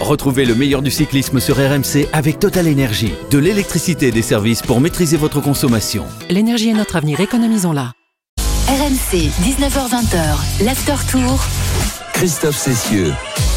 [0.00, 3.12] Retrouvez le meilleur du cyclisme sur RMC avec Total Énergie.
[3.30, 6.06] De l'électricité et des services pour maîtriser votre consommation.
[6.30, 7.92] L'énergie est notre avenir, économisons-la.
[8.66, 11.44] RMC, 19h20, l'after tour.
[12.14, 13.12] Christophe Cessieux.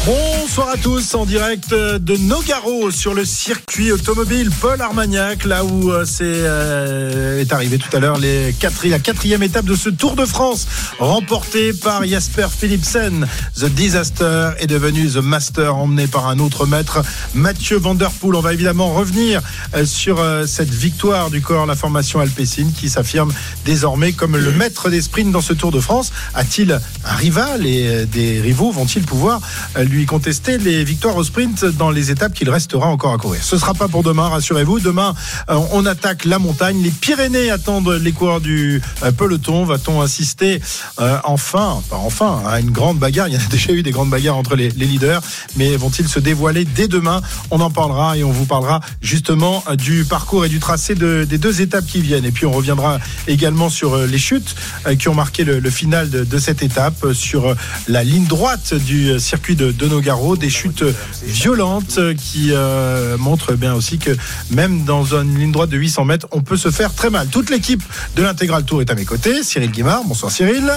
[0.06, 5.90] Bonsoir à tous en direct de Nogaro sur le circuit automobile Paul Armagnac, là où
[5.90, 10.26] euh, c'est euh, est arrivé tout à l'heure la quatrième étape de ce Tour de
[10.26, 10.66] France
[10.98, 13.26] remporté par Jasper Philipsen.
[13.58, 18.34] The Disaster est devenu The Master emmené par un autre maître, Mathieu Van Der Poel.
[18.36, 19.40] On va évidemment revenir
[19.74, 23.32] euh, sur cette victoire du corps la formation Alpecin qui s'affirme
[23.64, 26.12] désormais comme le maître des sprints dans ce Tour de France.
[26.34, 29.40] A-t-il un rival et des rivaux vont-ils pouvoir
[29.82, 33.42] lui contester les victoires au sprint dans les étapes qu'il restera encore à courir.
[33.42, 34.80] Ce sera pas pour demain, rassurez-vous.
[34.80, 35.14] Demain,
[35.50, 36.80] euh, on attaque la montagne.
[36.82, 39.64] Les Pyrénées attendent les coureurs du euh, peloton.
[39.64, 40.60] Va-t-on assister
[41.00, 43.28] euh, enfin, enfin, à une grande bagarre?
[43.28, 45.22] Il y en a déjà eu des grandes bagarres entre les, leaders,
[45.56, 47.22] mais vont-ils se dévoiler dès demain?
[47.50, 51.60] On en parlera et on vous parlera justement du parcours et du tracé des deux
[51.60, 52.24] étapes qui viennent.
[52.24, 54.54] Et puis on reviendra également sur les chutes
[54.98, 57.54] qui ont marqué le, final de, cette étape, sur
[57.88, 60.84] la ligne droite du circuit de de Nogaro, des chutes
[61.24, 64.10] violentes qui euh, montrent bien aussi que
[64.50, 67.28] même dans une ligne droite de 800 mètres, on peut se faire très mal.
[67.28, 67.82] Toute l'équipe
[68.16, 69.42] de l'intégral tour est à mes côtés.
[69.42, 70.70] Cyril Guimard, bonsoir Cyril.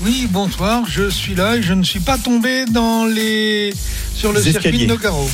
[0.00, 3.74] Oui, bonsoir, je suis là et je ne suis pas tombé dans les
[4.14, 5.28] sur le circuit de Nogaro.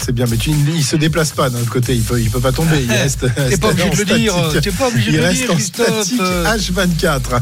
[0.00, 2.52] C'est bien, mais tu, il se déplace pas d'un côté, il peut, il peut pas
[2.52, 2.82] tomber.
[2.82, 3.26] Il reste.
[3.48, 4.34] T'es pas obligé de le dire.
[4.62, 7.40] T'es pas obligé il de reste en statique H24.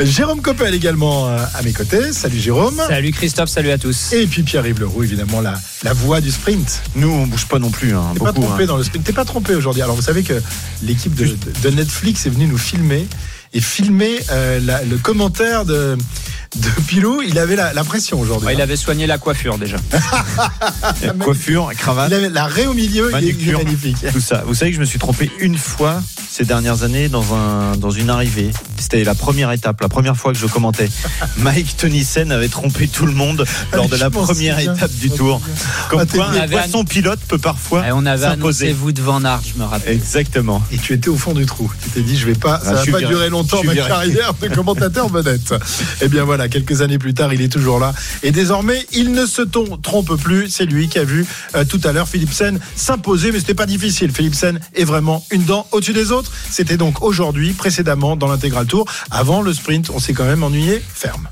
[0.04, 2.12] Jérôme Coppel également euh, à mes côtés.
[2.12, 2.80] Salut Jérôme.
[2.88, 4.12] Salut Christophe, salut à tous.
[4.12, 6.82] Et puis Pierre-Yves Leroux, évidemment, la, la voix du sprint.
[6.94, 7.94] Nous, on bouge pas non plus.
[7.94, 8.66] Hein, T'es pas trompé hein.
[8.66, 9.04] dans le sprint.
[9.04, 9.82] T'es pas trompé aujourd'hui.
[9.82, 10.40] Alors vous savez que
[10.82, 13.06] l'équipe de, de, Netflix est venue nous filmer
[13.54, 15.96] et filmer euh, le commentaire de
[16.56, 18.48] de Pilou, il avait la, pression aujourd'hui.
[18.52, 19.76] il avait soigné la coiffure déjà.
[21.20, 22.08] coiffure, cravate.
[22.10, 23.96] Il avait la raie au milieu, il est magnifique.
[24.12, 24.44] Tout ça.
[24.46, 27.90] Vous savez que je me suis trompé une fois ces dernières années dans, un, dans
[27.90, 28.50] une arrivée.
[28.78, 30.88] C'était la première étape, la première fois que je commentais.
[31.38, 35.40] Mike Tonyssen avait trompé tout le monde lors de la première étape du tour.
[35.88, 39.66] Comme quoi, un poisson pilote peut parfois On avait annoncé vous devant Nard, je me
[39.66, 39.94] rappelle.
[39.94, 40.62] Exactement.
[40.70, 41.70] Et tu étais au fond du trou.
[41.82, 44.48] Tu t'es dit, je vais pas, ça ah, va pas durer longtemps ma carrière de
[44.48, 45.54] commentateur vedette.
[46.00, 47.92] Eh bien voilà, quelques années plus tard, il est toujours là.
[48.22, 50.48] Et désormais, il ne se trompe plus.
[50.48, 51.26] C'est lui qui a vu
[51.56, 54.12] euh, tout à l'heure Philipsen s'imposer, mais c'était pas difficile.
[54.12, 56.30] Philipsen est vraiment une dent au-dessus des autres.
[56.50, 58.86] C'était donc aujourd'hui, précédemment dans l'intégral tour.
[59.10, 61.28] Avant le sprint, on s'est quand même ennuyé ferme.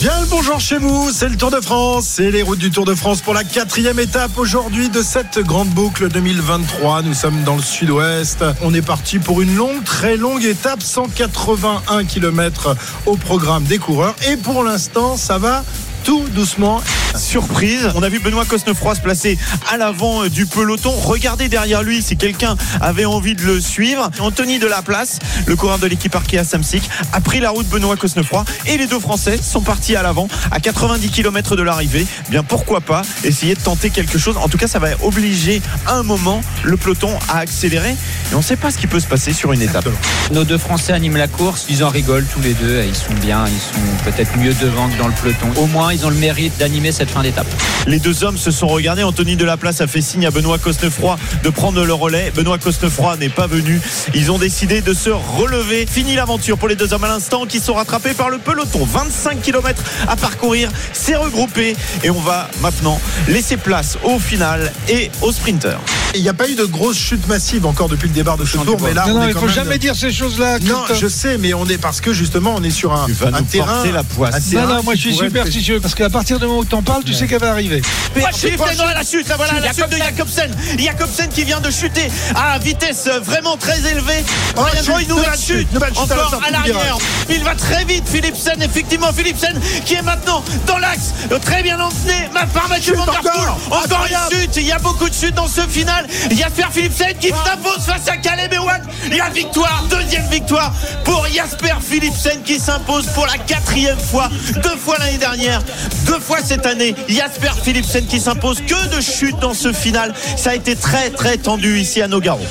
[0.00, 2.84] Bien le bonjour chez vous, c'est le Tour de France, c'est les routes du Tour
[2.84, 7.02] de France pour la quatrième étape aujourd'hui de cette grande boucle 2023.
[7.02, 8.44] Nous sommes dans le sud-ouest.
[8.62, 12.76] On est parti pour une longue, très longue étape, 181 km
[13.06, 14.14] au programme des coureurs.
[14.30, 15.64] Et pour l'instant, ça va
[16.08, 16.80] tout doucement.
[17.16, 19.36] Surprise, on a vu Benoît Cosnefroy se placer
[19.70, 20.90] à l'avant euh, du peloton.
[20.90, 24.10] Regardez derrière lui si quelqu'un avait envie de le suivre.
[24.18, 27.96] Anthony de la place, le coureur de l'équipe Arkea Samsic, a pris la route Benoît
[27.96, 32.06] Cosnefroy et les deux Français sont partis à l'avant à 90 km de l'arrivée.
[32.30, 34.38] Bien pourquoi pas essayer de tenter quelque chose?
[34.38, 37.90] En tout cas, ça va obliger un moment le peloton à accélérer.
[37.90, 39.88] Et on ne sait pas ce qui peut se passer sur une étape.
[40.32, 41.66] Nos deux Français animent la course.
[41.68, 42.82] Ils en rigolent tous les deux.
[42.82, 43.44] Ils sont bien.
[43.46, 45.48] Ils sont peut-être mieux devant que dans le peloton.
[45.56, 47.46] Au moins, ils ont le mérite d'animer cette fin d'étape.
[47.86, 49.02] Les deux hommes se sont regardés.
[49.02, 52.32] Anthony Delaplace a fait signe à Benoît Cosnefroy de prendre le relais.
[52.36, 53.80] Benoît Cosnefroy n'est pas venu.
[54.14, 55.86] Ils ont décidé de se relever.
[55.90, 58.84] Fini l'aventure pour les deux hommes à l'instant qui sont rattrapés par le peloton.
[58.84, 60.70] 25 km à parcourir.
[60.92, 65.80] C'est regroupé et on va maintenant laisser place au final et aux sprinters.
[66.14, 68.56] Il n'y a pas eu de grosse chute massive encore depuis le départ de ce
[68.58, 70.58] tour, mais là, non, non, il faut jamais dire ces choses-là.
[70.60, 73.84] Non, je sais, mais on est parce que justement, on est sur un, un terrain.
[73.92, 74.52] La poisse.
[74.52, 77.04] non, non, moi je suis superstitieux parce qu'à partir du moment où tu en parles,
[77.04, 77.82] tu sais qu'elle va arriver.
[78.16, 80.50] la chute, voilà la chute de Jacobsen.
[80.78, 84.24] Jacobsen qui vient de chuter à vitesse vraiment très élevée.
[84.56, 84.62] Oh,
[85.00, 86.98] une nouvelle chute, encore à l'arrière.
[87.28, 88.62] Il va très vite, Philipsen.
[88.62, 92.28] Effectivement, Philipsen qui est maintenant dans l'axe, très bien lancé.
[92.32, 94.56] Ma part Mathieu Van Encore une chute.
[94.56, 96.06] Il y a beaucoup de chutes dans ce final.
[96.30, 98.82] Jasper Philipsen qui s'impose face à Caleb Ewan.
[99.16, 100.72] La victoire, deuxième victoire
[101.04, 104.28] pour Jasper Philipsen qui s'impose pour la quatrième fois.
[104.62, 105.62] Deux fois l'année dernière,
[106.06, 106.94] deux fois cette année.
[107.08, 108.60] Jasper Philipsen qui s'impose.
[108.66, 110.14] Que de chutes dans ce final.
[110.36, 112.44] Ça a été très très tendu ici à Nogaro.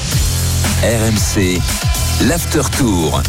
[0.84, 1.60] RMC,
[2.28, 3.22] l'after tour.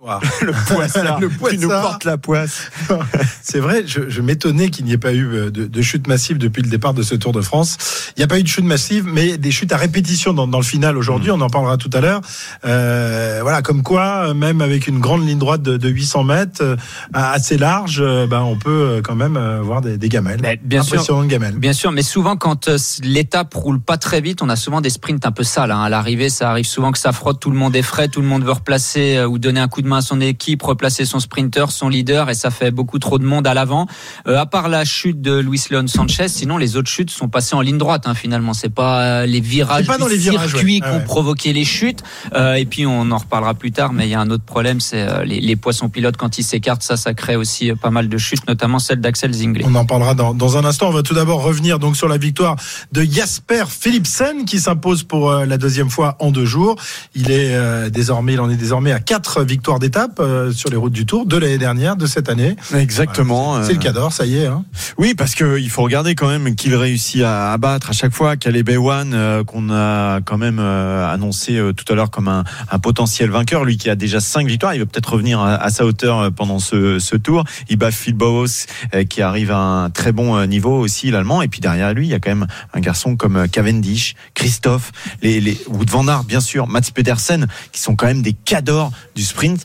[0.42, 1.20] Le poissard.
[1.20, 1.82] Le Tu nous poissard.
[1.82, 2.70] portes la poisse.
[3.42, 6.38] C'est vrai, je, je m'étonnais qu'il n'y ait pas eu euh, de, de chute massive
[6.38, 7.76] depuis le départ de ce Tour de France.
[8.16, 10.58] Il n'y a pas eu de chute massive, mais des chutes à répétition dans, dans
[10.58, 11.30] le final aujourd'hui.
[11.32, 12.20] On en parlera tout à l'heure.
[12.64, 16.62] Euh, voilà, comme quoi, euh, même avec une grande ligne droite de, de 800 mètres,
[16.62, 16.76] euh,
[17.12, 20.40] assez large, euh, ben, on peut euh, quand même euh, voir des, des gamelles.
[20.42, 20.94] Mais bien sûr.
[20.94, 21.54] Impressionnantes gamelles.
[21.58, 24.90] Bien sûr, mais souvent quand euh, l'étape roule pas très vite, on a souvent des
[24.90, 25.70] sprints un peu sales.
[25.72, 25.82] hein.
[25.82, 28.28] À l'arrivée, ça arrive souvent que ça frotte, tout le monde est frais, tout le
[28.28, 31.18] monde veut replacer euh, ou donner un coup de main à son équipe, replacer son
[31.18, 33.86] sprinter, son leader, et ça fait beaucoup trop de monde à l'avant.
[34.26, 37.56] Euh, à part la chute de Luis Leon Sanchez, sinon les autres chutes sont passées
[37.56, 38.04] en ligne droite.
[38.06, 40.80] Hein, finalement, c'est pas euh, les virages pas dans les virages, circuit ouais.
[40.80, 41.04] qui Ah ont ouais.
[41.04, 42.02] provoqué les chutes.
[42.34, 44.80] Euh, et puis on en reparlera plus tard, mais il y a un autre problème,
[44.80, 48.08] c'est euh, les, les poissons pilotes quand ils s'écartent, ça, ça crée aussi pas mal
[48.08, 49.64] de chutes, notamment celle d'Axel Zingler.
[49.66, 50.88] On en parlera dans, dans un instant.
[50.88, 52.56] On va tout d'abord revenir donc sur la victoire
[52.92, 56.76] de Jasper Philipsen qui s'impose pour la deuxième fois en deux jours.
[57.14, 60.92] Il est désormais, il en est désormais à quatre victoires d'étape euh, sur les routes
[60.92, 62.56] du Tour de l'année dernière, de cette année.
[62.74, 63.62] Exactement.
[63.62, 64.46] C'est le euh, cador, ça y est.
[64.46, 64.64] Hein.
[64.96, 68.36] Oui, parce que il faut regarder quand même qu'il réussit à abattre à chaque fois
[68.36, 72.44] Caleb Ewan, euh, qu'on a quand même euh, annoncé euh, tout à l'heure comme un,
[72.70, 73.64] un potentiel vainqueur.
[73.64, 76.30] Lui qui a déjà cinq victoires, il va peut-être revenir à, à sa hauteur euh,
[76.30, 77.44] pendant ce, ce tour.
[77.68, 78.48] Il bat Phil Bowes
[78.94, 81.42] euh, qui arrive à un très bon euh, niveau aussi, l'allemand.
[81.42, 84.92] Et puis derrière lui, il y a quand même un garçon comme euh, Cavendish, Christophe,
[85.22, 88.90] les, les Wout van Aert bien sûr, Mats Pedersen, qui sont quand même des cadors
[89.14, 89.64] du sprint.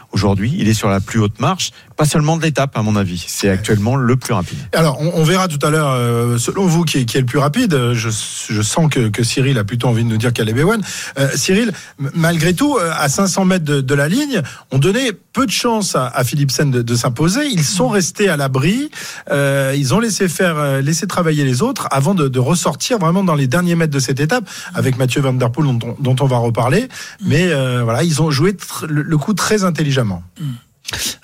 [0.11, 3.23] Aujourd'hui, il est sur la plus haute marche, pas seulement de l'étape à mon avis.
[3.27, 4.57] C'est actuellement le plus rapide.
[4.73, 7.25] Alors, on, on verra tout à l'heure, euh, selon vous, qui est, qui est le
[7.25, 7.73] plus rapide.
[7.73, 10.81] Euh, Je, je sens que, que Cyril a plutôt envie de nous dire Caleb Ewan.
[11.17, 11.71] Euh, Cyril,
[12.13, 14.41] malgré tout, euh, à 500 mètres de, de la ligne,
[14.71, 17.45] on donnait peu de chance à, à Philipsen de, de s'imposer.
[17.49, 18.89] Ils sont restés à l'abri.
[19.31, 23.23] Euh, ils ont laissé faire, euh, laissé travailler les autres avant de, de ressortir vraiment
[23.23, 26.15] dans les derniers mètres de cette étape avec Mathieu Van Der Poel dont, on- dont
[26.21, 26.89] on va reparler.
[27.25, 28.57] Mais euh, voilà, ils ont joué
[28.89, 29.63] le, le coup très
[30.01, 30.23] intelligemment.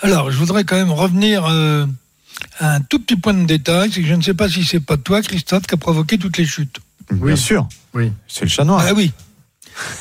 [0.02, 1.86] Alors, je voudrais quand même revenir euh,
[2.60, 4.80] à un tout petit point de détail, c'est que je ne sais pas si c'est
[4.80, 6.80] pas toi, Christophe, qui a provoqué toutes les chutes.
[7.12, 7.68] Bien sûr.
[7.94, 8.12] Oui.
[8.28, 8.84] C'est le chat noir.
[8.88, 9.12] Ah oui.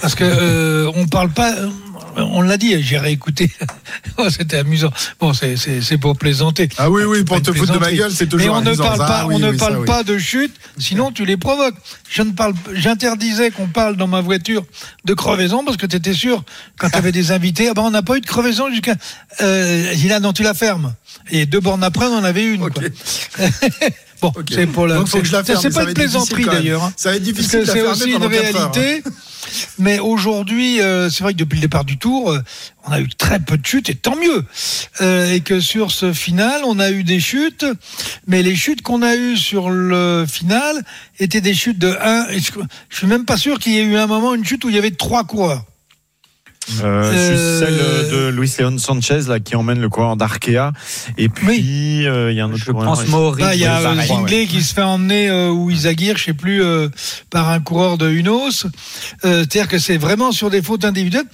[0.00, 1.54] Parce que euh, on parle pas.
[2.16, 3.50] On l'a dit, j'ai réécouté.
[4.18, 4.90] Oh, C'était amusant.
[5.20, 6.68] Bon, c'est- pour plaisanter.
[6.78, 8.84] Ah oui, oui, pour te foutre de ma gueule, c'est Mais toujours on ne amusant.
[8.84, 11.74] parle Ah pas, oui, on ne oui, parle pas de chute, sinon tu les provoques.
[12.08, 14.64] Je ne parle, j'interdisais qu'on parle dans ma voiture
[15.04, 16.42] de crevaison parce que tu étais sûr
[16.78, 18.94] quand tu avais des invités, ah ben on n'a pas eu de crevaison jusqu'à.
[19.42, 20.94] Euh, dit, ah non, tu la fermes.
[21.30, 22.60] Et deux bornes après, on en avait une.
[22.70, 22.82] quoi.
[24.20, 24.96] bon, c'est pour la.
[24.96, 26.84] Donc, faut que je la c'est- ferme, pas une plaisanterie d'ailleurs.
[26.84, 26.92] hein.
[26.96, 29.02] Ça va être difficile c'est aussi une réalité.
[29.78, 32.40] Mais aujourd'hui, euh, c'est vrai que depuis le départ du tour, euh,
[32.84, 34.44] on a eu très peu de chutes, et tant mieux.
[35.00, 37.64] Euh, et que sur ce final, on a eu des chutes,
[38.26, 40.82] mais les chutes qu'on a eues sur le final
[41.20, 42.26] étaient des chutes de 1.
[42.32, 42.50] Je
[42.88, 44.74] je suis même pas sûr qu'il y ait eu un moment, une chute où il
[44.74, 45.64] y avait trois coureurs.
[46.82, 50.72] Euh, Euh, celle de Luis Leon Sanchez là qui emmène le coureur d'Arkea
[51.16, 52.86] et puis euh, il y a un autre Je coureur.
[52.94, 53.44] pense Maurice.
[53.44, 56.32] Bah, il y a euh, Zingley qui se fait emmener euh, ou Isagir, je sais
[56.34, 56.88] plus, euh,
[57.30, 58.66] par un coureur de Unos.
[59.24, 61.24] Euh, C'est-à-dire que c'est vraiment sur des fautes individuelles.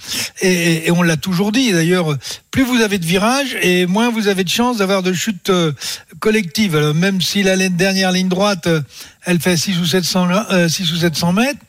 [0.41, 2.15] Et, et- et on l'a toujours dit d'ailleurs,
[2.51, 5.71] plus vous avez de virages et moins vous avez de chances d'avoir de chutes euh,
[6.19, 6.75] collectives.
[6.75, 8.81] Alors, même si la dernière ligne droite, euh,
[9.25, 11.59] elle fait 6 ou 700, euh, 6 ou 700 mètres,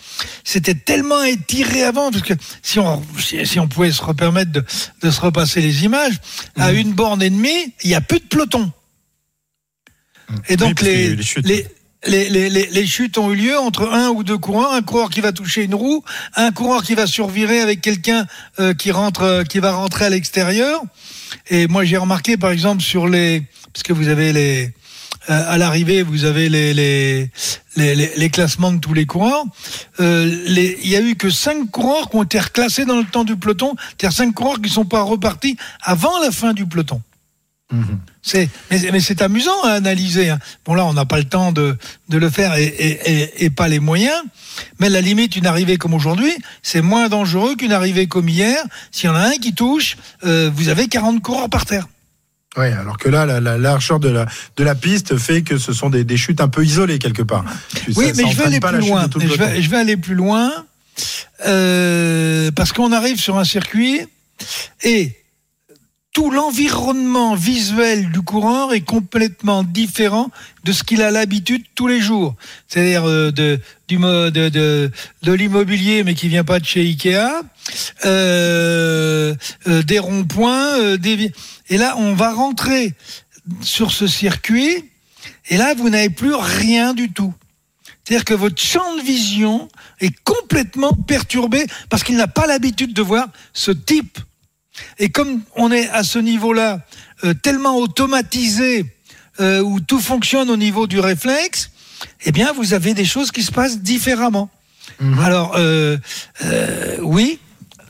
[0.45, 4.65] c'était tellement étiré avant, parce que si on, si, si on pouvait se permettre de,
[5.03, 6.19] de se repasser les images,
[6.57, 6.77] à Mmh.
[6.77, 8.73] une borne et demie, il n'y a plus de peloton.
[10.49, 11.47] Et donc les, les chutes.
[11.47, 11.67] les,
[12.07, 15.11] les, les, les- les chutes ont eu lieu entre un ou deux coureurs, un coureur
[15.11, 16.03] qui va toucher une roue,
[16.35, 18.27] un coureur qui va survirer avec quelqu'un
[18.59, 20.83] euh, qui rentre, euh, qui va rentrer à l'extérieur.
[21.51, 23.43] Et moi j'ai remarqué par exemple sur les,
[23.73, 24.73] parce que vous avez les,
[25.29, 27.31] à l'arrivée vous avez les les,
[27.77, 29.45] les, les, classements de tous les coureurs.
[30.01, 30.45] Euh,
[30.83, 33.37] Il y a eu que cinq coureurs qui ont été reclassés dans le temps du
[33.37, 37.01] peloton, c'est-à-dire cinq coureurs qui sont pas repartis avant la fin du peloton.
[38.23, 40.31] C'est, mais, mais c'est amusant à analyser.
[40.31, 40.39] hein.
[40.65, 41.77] Bon là, on n'a pas le temps de,
[42.09, 44.17] de le faire et, et, et, et pas les moyens.
[44.79, 48.59] Mais à la limite, une arrivée comme aujourd'hui, c'est moins dangereux qu'une arrivée comme hier.
[48.93, 51.89] S'il y en a un qui touche, euh, vous avez 40 coureurs par terre.
[52.57, 55.73] Ouais, alors que là, la, la largeur de la, de la piste fait que ce
[55.73, 57.45] sont des, des chutes un peu isolées quelque part.
[57.97, 59.09] Oui, Ça- mais ça je vais aller plus loin.
[59.21, 60.53] Je vais, je vais aller plus loin
[61.47, 64.01] euh, parce qu'on arrive sur un circuit
[64.83, 65.13] et
[66.15, 70.31] tout l'environnement visuel du coureur est complètement différent
[70.63, 72.37] de ce qu'il a l'habitude tous les jours.
[72.69, 74.91] C'est-à-dire euh, de, du de,
[75.27, 77.43] l'immobilier, mais qui vient pas de chez Ikea,
[78.05, 79.35] euh,
[79.67, 81.33] euh, des ronds-points, euh, des
[81.69, 82.95] et là on va rentrer
[83.61, 84.91] sur ce circuit,
[85.49, 87.35] et là vous n'avez plus rien du tout.
[88.05, 89.69] C'est-à-dire que votre champ de vision
[90.01, 94.19] est complètement perturbé parce qu'il n'a pas l'habitude de voir ce type
[94.99, 96.81] Et comme on est à ce niveau-là
[97.25, 98.85] euh, tellement automatisé
[99.41, 101.71] euh, où tout fonctionne au niveau du réflexe,
[102.25, 104.51] eh bien vous avez des choses qui se passent différemment.
[105.23, 105.97] Alors euh,
[106.45, 107.39] euh, oui.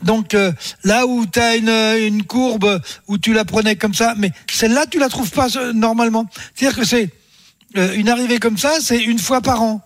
[0.03, 0.51] Donc euh,
[0.83, 4.85] là où tu as une, une courbe où tu la prenais comme ça, mais celle-là
[4.85, 6.27] tu la trouves pas euh, normalement.
[6.53, 7.09] C'est-à-dire que c'est
[7.77, 9.81] euh, une arrivée comme ça, c'est une fois par an.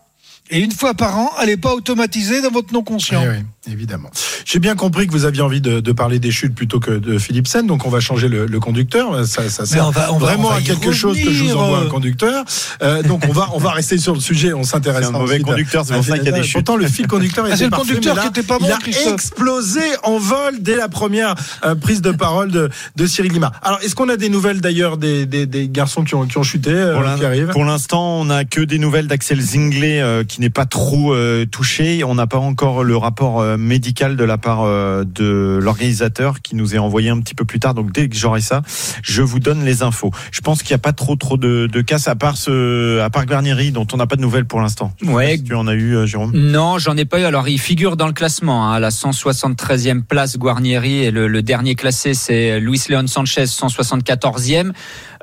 [0.51, 3.21] Et une fois par an, elle n'est pas automatisée dans votre non conscient.
[3.21, 4.09] Oui, oui, évidemment.
[4.45, 7.17] J'ai bien compris que vous aviez envie de, de parler des chutes plutôt que de
[7.17, 9.25] Philipsen, donc on va changer le, le conducteur.
[9.25, 11.43] Ça, ça sert on va- on va- vraiment on va à quelque chose que je
[11.43, 11.87] vous envoie un euh.
[11.87, 12.43] conducteur.
[12.81, 14.53] Euh, donc on va on va rester sur le sujet.
[14.53, 15.05] On s'intéresse.
[15.09, 16.53] C'est un mauvais conducteur, c'est pour ça qu'il y a des chutes.
[16.53, 18.71] Pourtant le fil conducteur Ah, était le parfait, conducteur là, qui était pas bon, Il
[18.71, 19.13] a Christophe.
[19.13, 21.35] explosé en vol dès la première
[21.65, 23.51] euh, prise de parole de, de Cyril Lima.
[23.61, 26.43] Alors est-ce qu'on a des nouvelles d'ailleurs des, des, des garçons qui ont, qui ont
[26.43, 27.49] chuté, euh, qui arrivent?
[27.51, 31.45] Pour l'instant, on n'a que des nouvelles d'Axel Zinglet euh, qui n'est pas trop euh,
[31.45, 32.03] touché.
[32.03, 36.55] On n'a pas encore le rapport euh, médical de la part euh, de l'organisateur qui
[36.55, 37.73] nous est envoyé un petit peu plus tard.
[37.73, 38.61] Donc dès que j'aurai ça,
[39.03, 40.11] je vous donne les infos.
[40.31, 43.09] Je pense qu'il n'y a pas trop trop de, de casse à part ce, à
[43.09, 44.93] part Guarnieri dont on n'a pas de nouvelles pour l'instant.
[45.05, 45.37] Ouais.
[45.37, 46.31] si tu en as eu, euh, Jérôme.
[46.33, 47.23] Non, j'en ai pas eu.
[47.23, 51.41] Alors, il figure dans le classement, hein, à la 173e place Guarnieri et le, le
[51.41, 54.71] dernier classé c'est Luis Leon Sanchez, 174e.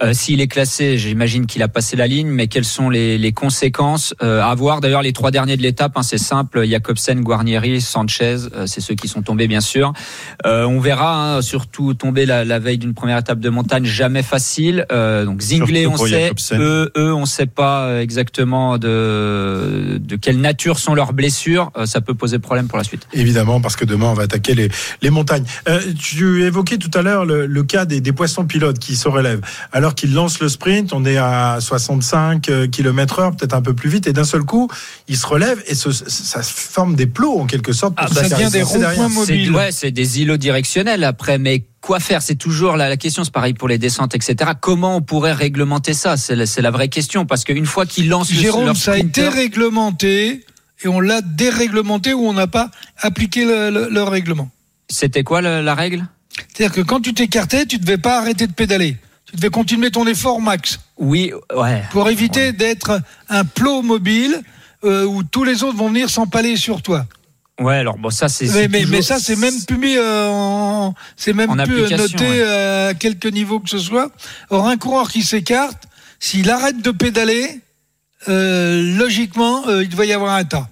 [0.02, 3.32] Euh, S'il est classé, j'imagine qu'il a passé la ligne, mais quelles sont les, les
[3.32, 7.80] conséquences euh, à voir D'ailleurs, les trois derniers de l'étape, hein, c'est simple Jacobsen, Guarnieri,
[7.80, 9.92] Sanchez, euh, c'est ceux qui sont tombés bien sûr.
[10.44, 14.22] Euh, on verra, hein, surtout tomber la, la veille d'une première étape de montagne, jamais
[14.22, 14.86] facile.
[14.92, 16.60] Euh, donc Zingley, Surtout on sait, Jacobsen.
[16.60, 21.70] eux, eux, on sait pas exactement de de quelle nature sont leurs blessures.
[21.76, 23.06] Euh, ça peut poser problème pour la suite.
[23.12, 24.68] Évidemment, parce que demain, on va attaquer les,
[25.02, 25.44] les montagnes.
[25.68, 29.08] Euh, tu évoquais tout à l'heure le, le cas des, des poissons pilotes qui se
[29.08, 29.40] relèvent.
[29.72, 33.88] Alors qu'ils lancent le sprint, on est à 65 km heure, peut-être un peu plus
[33.90, 34.68] vite, et d'un seul coup,
[35.08, 37.94] ils se relèvent et ce- ça forme des plots, en quelque sorte.
[37.94, 39.52] pour Ah, se bah, ça devient des ronds-points mobiles.
[39.54, 42.22] ouais, c'est des îlots directionnels après, mais quoi faire?
[42.22, 43.22] C'est toujours la, la question.
[43.24, 44.50] C'est pareil pour les descentes, etc.
[44.60, 46.16] Comment on pourrait réglementer ça?
[46.16, 49.28] C'est la, vraie question parce qu'une fois qu'ils lancent le- Jérôme, leur ça a été
[49.28, 50.44] réglementé
[50.84, 54.50] et on l'a déréglementé ou on n'a pas appliqué le, le- le règlement.
[54.88, 56.04] c'était quoi la, la règle?
[56.54, 58.96] C'est-à-dire que quand tu t'écartais, tu devais pas arrêter de pédaler.
[59.30, 61.82] Tu devais continuer ton effort max Oui, ouais.
[61.90, 64.40] pour éviter d'être un plot mobile
[64.84, 67.06] euh, où tous les autres vont venir s'empaler sur toi.
[67.58, 68.44] Ouais, alors bon, ça c'est.
[68.46, 71.54] Mais, c'est mais, toujours- mais ça, c'est même plus mis euh, en, c'est même En
[71.56, 72.40] plus application, noté ouais.
[72.40, 74.10] euh, à quelque niveau que ce soit.
[74.50, 75.84] Or, un coureur qui s'écarte,
[76.20, 77.60] s'il arrête de pédaler,
[78.28, 80.68] euh, logiquement, euh, il doit y avoir un tas.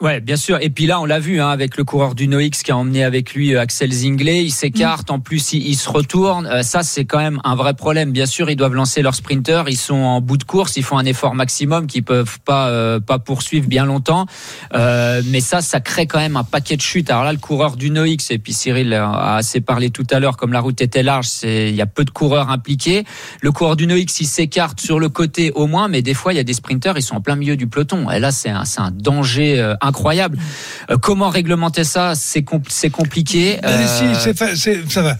[0.00, 0.58] Ouais, bien sûr.
[0.60, 3.02] Et puis là, on l'a vu hein, avec le coureur du Noix qui a emmené
[3.02, 4.44] avec lui euh, Axel Zinglet.
[4.44, 6.46] Il s'écarte, en plus il, se retourne.
[6.46, 8.12] Euh, ça, c'est quand même un vrai problème.
[8.12, 9.64] Bien sûr, ils doivent lancer leur sprinter.
[9.66, 10.76] Ils sont en bout de course.
[10.76, 14.26] Ils font un effort maximum qu'ils peuvent pas euh, pas poursuivre bien longtemps.
[14.72, 17.10] Euh, mais ça, ça crée quand même un paquet de chutes.
[17.10, 20.36] Alors là, le coureur du Noix et puis Cyril a assez parlé tout à l'heure.
[20.36, 23.02] Comme la route était large, c'est il y a peu de coureurs impliqués.
[23.40, 26.36] Le coureur du Noix, il s'écarte sur le côté au moins, mais des fois, il
[26.36, 28.08] y a des sprinters, ils sont en plein milieu du peloton.
[28.12, 30.38] Et là, c'est un, un danger euh, incroyable.
[30.90, 33.58] Euh, comment réglementer ça C'est compl- c'est compliqué.
[33.62, 34.36] Mais Euh, si, c'est
[34.90, 35.16] ça va.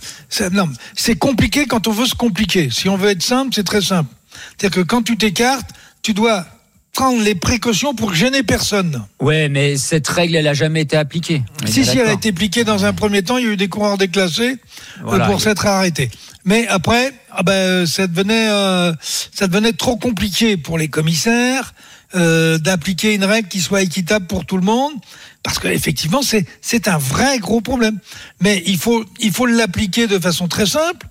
[0.94, 2.68] C'est- compliqué quand on veut se compliquer.
[2.70, 4.10] Si on veut être simple, c'est très simple.
[4.56, 5.70] C'est-à-dire que quand tu t'écartes,
[6.02, 6.46] tu dois
[6.94, 9.04] prendre les précautions pour gêner personne.
[9.20, 11.42] Ouais, mais cette règle, elle a jamais été appliquée.
[11.66, 13.68] Si, si, elle a été appliquée dans un premier temps, il y a eu des
[13.68, 15.26] coureurs déclassés euh, Voilà.
[15.26, 16.10] pour s'être arrêtés.
[16.44, 18.92] Mais après, ah ben, ça devenait, euh,
[19.34, 21.74] ça devenait trop compliqué pour les commissaires
[22.14, 24.94] euh, d'appliquer une règle qui soit équitable pour tout le monde,
[25.42, 27.98] parce qu'effectivement, c'est c'est un vrai gros problème.
[28.40, 31.06] Mais il faut il faut l'appliquer de façon très simple.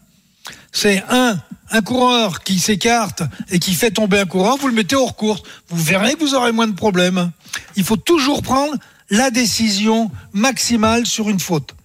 [0.72, 1.40] C'est un
[1.70, 5.44] un coureur qui s'écarte et qui fait tomber un coureur, vous le mettez hors course.
[5.70, 7.32] Vous verrez que vous aurez moins de problèmes.
[7.76, 8.74] Il faut toujours prendre
[9.10, 11.76] la décision maximale sur une faute.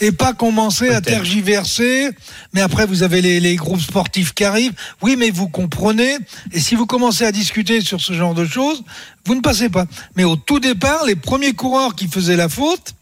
[0.00, 2.10] Et pas commencer à tergiverser.
[2.52, 4.74] Mais après, vous avez les, les groupes sportifs qui arrivent.
[5.00, 6.16] Oui, mais vous comprenez.
[6.52, 8.82] Et si vous commencez à discuter sur ce genre de choses,
[9.24, 9.86] vous ne passez pas.
[10.16, 12.94] Mais au tout départ, les premiers coureurs qui faisaient la faute,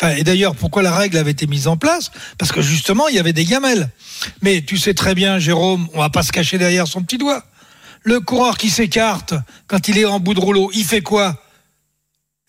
[0.00, 2.10] Enfin, et d'ailleurs, pourquoi la règle avait été mise en place?
[2.38, 3.90] Parce que justement, il y avait des gamelles.
[4.42, 7.44] Mais tu sais très bien, Jérôme, on va pas se cacher derrière son petit doigt.
[8.02, 9.34] Le coureur qui s'écarte
[9.66, 11.43] quand il est en bout de rouleau, il fait quoi?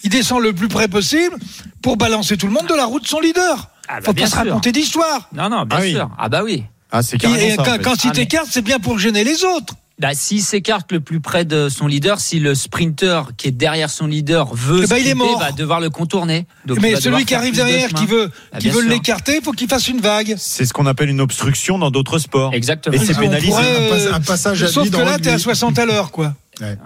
[0.03, 1.35] Il descend le plus près possible
[1.81, 3.69] pour balancer tout le monde de la route de son leader.
[3.87, 5.29] Ah bah, Faut bien pas se raconter d'histoire.
[5.33, 5.91] Non, non, bien Ah oui.
[5.93, 6.09] sûr.
[6.17, 6.63] Ah bah oui.
[6.91, 7.81] Ah, c'est Et, carrément et ça, en quand, fait.
[7.83, 9.73] quand il Ah, mais- t'écarte, c'est bien pour gêner les autres.
[9.97, 13.89] Bah, s'il s'écarte le plus près de son leader, si le sprinter qui est derrière
[13.89, 15.39] son leader veut Eh ben, il est sprinter, mort.
[15.39, 16.45] va devoir le contourner.
[16.65, 19.53] Donc, il Mais celui qui arrive de derrière, qui veut, Ah, qui veut l'écarter, faut
[19.53, 20.35] qu'il fasse une vague.
[20.37, 22.53] C'est ce qu'on appelle une obstruction dans d'autres sports.
[22.53, 22.93] Exactement.
[22.93, 23.47] Et c'est pénalisé.
[23.47, 25.43] pourrait, Un pas- euh, un passage à Sauf que là, t'es à rugby.
[25.43, 26.33] 60 à l'heure, quoi.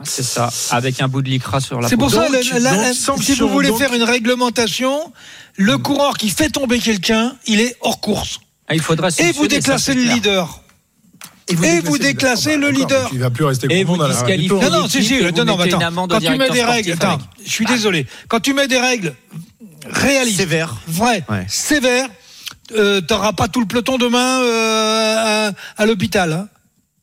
[0.03, 0.51] C'est ça.
[0.69, 2.81] Avec un bout de lycra sur la C'est pour ça, Donc- la- la- donc,
[3.17, 5.11] la- si vous voulez donc- faire une réglementation,
[5.57, 8.39] le coureur qui fait tomber quelqu'un, il est hors course.
[8.67, 10.15] Ah, il faudra Et vous déclassez le clair.
[10.15, 10.61] leader.
[11.49, 13.09] Et vous déclassez le leader.
[13.13, 15.79] Il va plus rester Et vous dans la Non, non, si, si, non, non, attends.
[16.07, 18.05] Quand tu mets des règles, attends, je suis désolé.
[18.27, 19.13] Quand tu mets des règles
[19.85, 20.75] réalistes, Sévère.
[20.87, 21.45] vraies, Ouais.
[21.47, 22.09] sévères,
[22.75, 25.51] euh, t'auras pas tout le peloton demain euh, à,
[25.81, 26.31] à l'hôpital.
[26.33, 26.47] hein.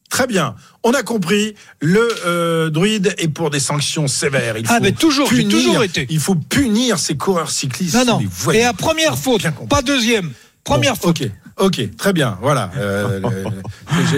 [0.09, 0.55] Très bien.
[0.85, 1.55] On a compris.
[1.81, 4.57] Le euh, druide est pour des sanctions sévères.
[4.57, 6.07] Il Ah, faut mais toujours, punir, toujours été.
[6.11, 7.95] Il faut punir ces coureurs cyclistes.
[7.97, 8.53] Non, non.
[8.53, 10.33] Et à première faute, pas deuxième.
[10.63, 11.23] Première Bon, faute.
[11.23, 12.39] Ok, ok, très bien.
[12.43, 12.71] Voilà.
[12.79, 13.21] Euh,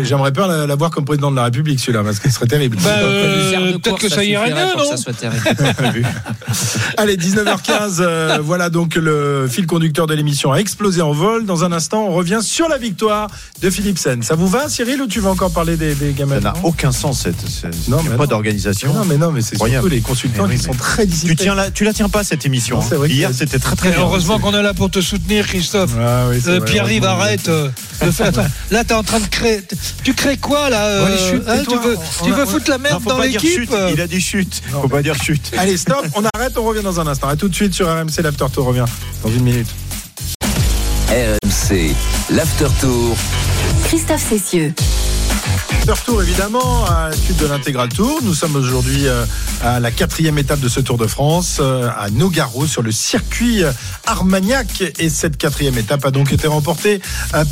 [0.02, 2.76] J'aimerais la- l'avoir comme président de la République, celui-là, parce que ce serait terrible.
[2.82, 5.42] Bah, euh, peut-être que ça irait mieux, pour que non ça soit terrible.
[6.96, 11.46] Allez, 19h15, euh, voilà donc le fil conducteur de l'émission a explosé en vol.
[11.46, 13.28] Dans un instant, on revient sur la victoire
[13.62, 14.22] de Philipsen.
[14.22, 16.92] Ça vous va, Cyril, ou tu vas encore parler des, des gamins Ça n'a aucun
[16.92, 17.40] sens cette.
[17.48, 18.30] cette- Non, mais pas non.
[18.30, 18.92] d'organisation.
[18.92, 21.36] Non, mais non, mais c'est surtout les consultants Mais oui, qui sont très Tu disciplinés.
[21.36, 22.76] tiens la, tu la tiens pas cette émission.
[22.76, 22.86] Non, hein.
[22.88, 24.00] c'est vrai Hier c'était très très bien.
[24.00, 25.92] heureusement qu'on est là pour te soutenir, Christophe.
[26.00, 27.04] Ah oui, Euh, Pierre-Yves.
[27.28, 27.70] Arrête euh,
[28.04, 28.32] de faire.
[28.70, 29.60] Là, t'es en train de créer.
[30.04, 32.42] Tu crées quoi là euh, Ouais, les chutes, hein, Tu veux, on tu a- veux
[32.44, 33.70] on- foutre la merde dans l'équipe chute.
[33.94, 34.62] Il a dit chute.
[34.72, 34.82] Non.
[34.82, 35.52] Faut pas dire chute.
[35.56, 37.28] Allez, stop, on arrête, on revient dans un instant.
[37.28, 38.84] À tout de suite sur RMC l'After Tour revient
[39.22, 39.68] dans une minute.
[41.08, 41.94] RMC,
[42.30, 43.16] l'After Tour.
[43.86, 44.74] Christophe Cessieux.
[45.78, 48.20] After Tour évidemment à la suite de l'intégral tour.
[48.22, 49.24] Nous sommes aujourd'hui euh,
[49.62, 53.62] à la quatrième étape de ce Tour de France euh, à Nogaro sur le circuit
[53.62, 53.72] euh,
[54.06, 57.00] Armagnac et cette quatrième étape a donc été remportée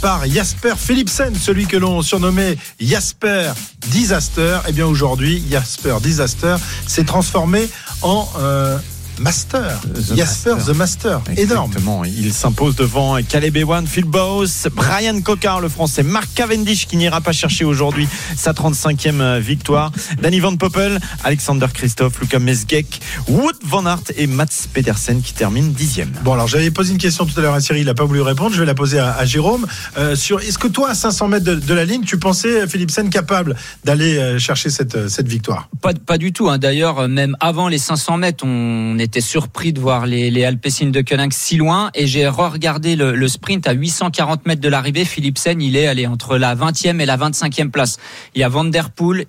[0.00, 3.52] par Jasper Philipsen, celui que l'on surnommait Jasper
[3.88, 4.58] Disaster.
[4.68, 6.56] Et bien aujourd'hui Jasper Disaster
[6.86, 7.68] s'est transformé
[8.02, 8.78] en euh,
[9.18, 9.80] Master.
[9.94, 10.74] The Jasper Master.
[10.74, 11.20] the Master.
[11.36, 11.70] Énorme.
[11.70, 12.04] Exactement.
[12.04, 17.20] Il s'impose devant Caleb Ewan, Phil Bowes, Brian Cocard, le français, Mark Cavendish qui n'ira
[17.20, 23.86] pas chercher aujourd'hui sa 35e victoire, Danny Van Poppel, Alexander Christophe, Luca Mesgeck, Wood Van
[23.86, 26.06] Aert et Mats Pedersen qui termine 10e.
[26.22, 28.20] Bon, alors j'avais posé une question tout à l'heure à Cyril, il n'a pas voulu
[28.20, 28.54] répondre.
[28.54, 29.66] Je vais la poser à, à Jérôme.
[29.98, 33.08] Euh, sur, est-ce que toi, à 500 mètres de, de la ligne, tu pensais Philipsen
[33.10, 35.68] capable d'aller euh, chercher cette, euh, cette victoire?
[35.80, 36.48] Pas, pas du tout.
[36.50, 36.58] hein.
[36.58, 40.86] D'ailleurs, euh, même avant les 500 mètres, on était surpris de voir les, les Alpecin
[40.86, 41.90] de Koenig si loin.
[41.94, 45.04] Et j'ai re-regardé le, le sprint à 840 mètres de l'arrivée.
[45.04, 47.98] Philipsen, il est allé entre la 20e et la 25e place.
[48.34, 49.24] Il y a Van Der Poel,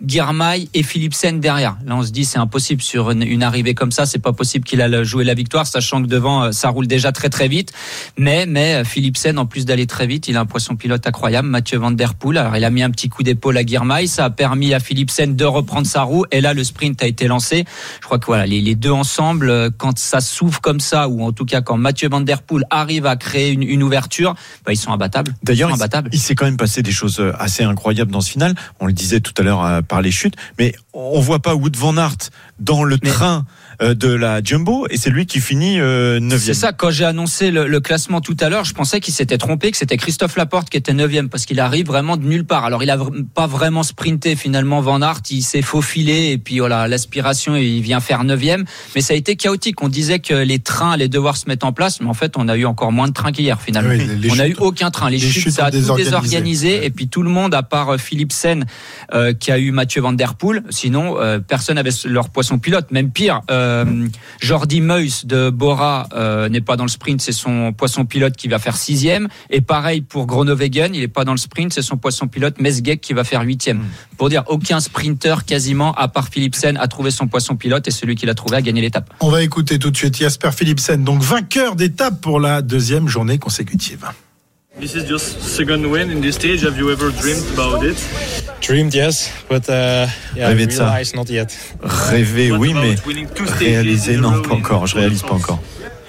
[0.74, 1.78] et Philipsen derrière.
[1.86, 4.06] Là, on se dit c'est impossible sur une, une arrivée comme ça.
[4.06, 7.12] C'est pas possible qu'il a joué la victoire, sachant que devant euh, ça roule déjà
[7.12, 7.72] très très vite.
[8.18, 11.48] Mais mais euh, Philipsen, en plus d'aller très vite, il a un poisson pilote incroyable,
[11.48, 12.38] Mathieu Van Der Poel.
[12.38, 15.36] Alors il a mis un petit coup d'épaule à Girmay, ça a permis à Philipsen
[15.36, 16.26] de reprendre sa roue.
[16.32, 17.66] Et là, le sprint a été lancé.
[18.02, 21.24] Je crois que voilà, les, les deux ensemble, euh, quand ça s'ouvre comme ça, ou
[21.24, 24.74] en tout cas quand Mathieu Van Der Poel arrive à créer une, une ouverture, bah,
[24.74, 25.34] ils sont imbattables.
[25.44, 26.10] D'ailleurs, imbattables.
[26.14, 28.56] il s'est quand même passé des choses euh, assez incroyables dans ce final.
[28.80, 31.76] On le disait tout à l'heure euh, par les chutes, mais on voit pas Wood
[31.78, 32.18] Van Aert
[32.60, 33.46] dans le Mais- train
[33.82, 37.52] de la Jumbo et c'est lui qui finit euh, 9 C'est ça, quand j'ai annoncé
[37.52, 40.70] le, le classement tout à l'heure, je pensais qu'il s'était trompé, que c'était Christophe Laporte
[40.70, 42.66] qui était neuvième, parce qu'il arrive vraiment de nulle part.
[42.66, 42.98] Alors il a
[43.36, 48.00] pas vraiment sprinté finalement Van Aert, il s'est faufilé et puis voilà l'aspiration, il vient
[48.00, 48.66] faire neuvième.
[48.96, 49.82] Mais ça a été chaotique.
[49.84, 52.48] On disait que les trains allaient devoir se mettre en place, mais en fait on
[52.48, 53.92] a eu encore moins de trains qu'hier finalement.
[53.92, 55.10] Oui, les- les on a eu aucun train.
[55.10, 56.86] Les, les chutes, chutes ça ont a tout désorganisé.
[56.86, 58.66] Et puis tout le monde, à part euh, Philippe Sen,
[59.14, 62.92] euh, qui a eu Mathieu Van Der Poel, sinon euh, personne n'avait leur poisson pilote.
[62.92, 63.67] Même pire, euh,
[64.40, 68.48] Jordi Meus de Bora euh, n'est pas dans le sprint, c'est son poisson pilote qui
[68.48, 69.28] va faire sixième.
[69.50, 73.02] Et pareil pour Groenewegen, il n'est pas dans le sprint, c'est son poisson pilote Mesgeck
[73.02, 73.84] qui va faire huitième.
[74.18, 78.16] Pour dire, aucun sprinter quasiment, à part Philipsen, a trouvé son poisson pilote et celui
[78.16, 79.14] qui l'a trouvé a gagné l'étape.
[79.20, 83.38] On va écouter tout de suite Jasper Philipsen, donc vainqueur d'étape pour la deuxième journée
[83.38, 84.06] consécutive.
[84.80, 86.62] This is just second win in this stage.
[86.64, 87.98] Have you ever dreamed about it?
[88.62, 90.86] Dreamed, yes, but uh, yeah, Rêver de ça.
[90.86, 91.48] realized not yet.
[91.82, 92.96] Rêver, oui, mais
[93.60, 94.86] réaliser, non, pas encore.
[94.86, 95.60] Je réalise pas encore.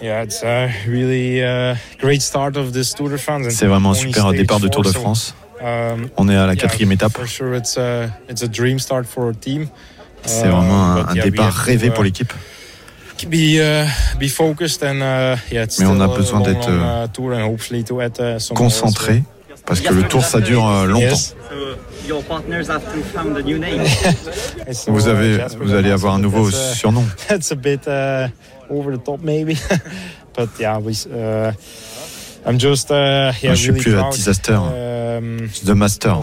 [0.02, 3.46] Yeah, it's a really uh, great start of this Tour de France.
[3.50, 5.35] C'est vraiment un super départ de Tour de France.
[5.61, 7.12] um, On est à la yeah, quatrième étape.
[7.16, 9.68] For sure, it's a, it's a dream start for our team.
[10.24, 12.33] C'est vraiment un, but un yeah, we départ rêvé uh, pour l'équipe.
[15.81, 19.22] Mais on a besoin d'être, euh, uh, uh, Concentré,
[19.66, 21.00] parce que le tour ça dure euh, longtemps.
[21.00, 21.35] Yes.
[21.48, 21.76] So
[22.07, 23.81] your partners have to found a new name.
[24.66, 27.04] And so, Vous uh, avez, vous allez avoir un nouveau that's, uh, surnom.
[27.28, 28.28] that's a bit uh,
[28.70, 29.57] over the top maybe
[30.37, 31.52] but yeah we uh,
[32.46, 36.22] I'm just uh, yeah Non, je suis really plus à proud Disaster, um, The Master.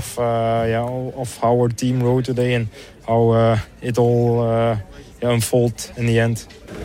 [5.25, 6.37] Yeah, unfolded in the end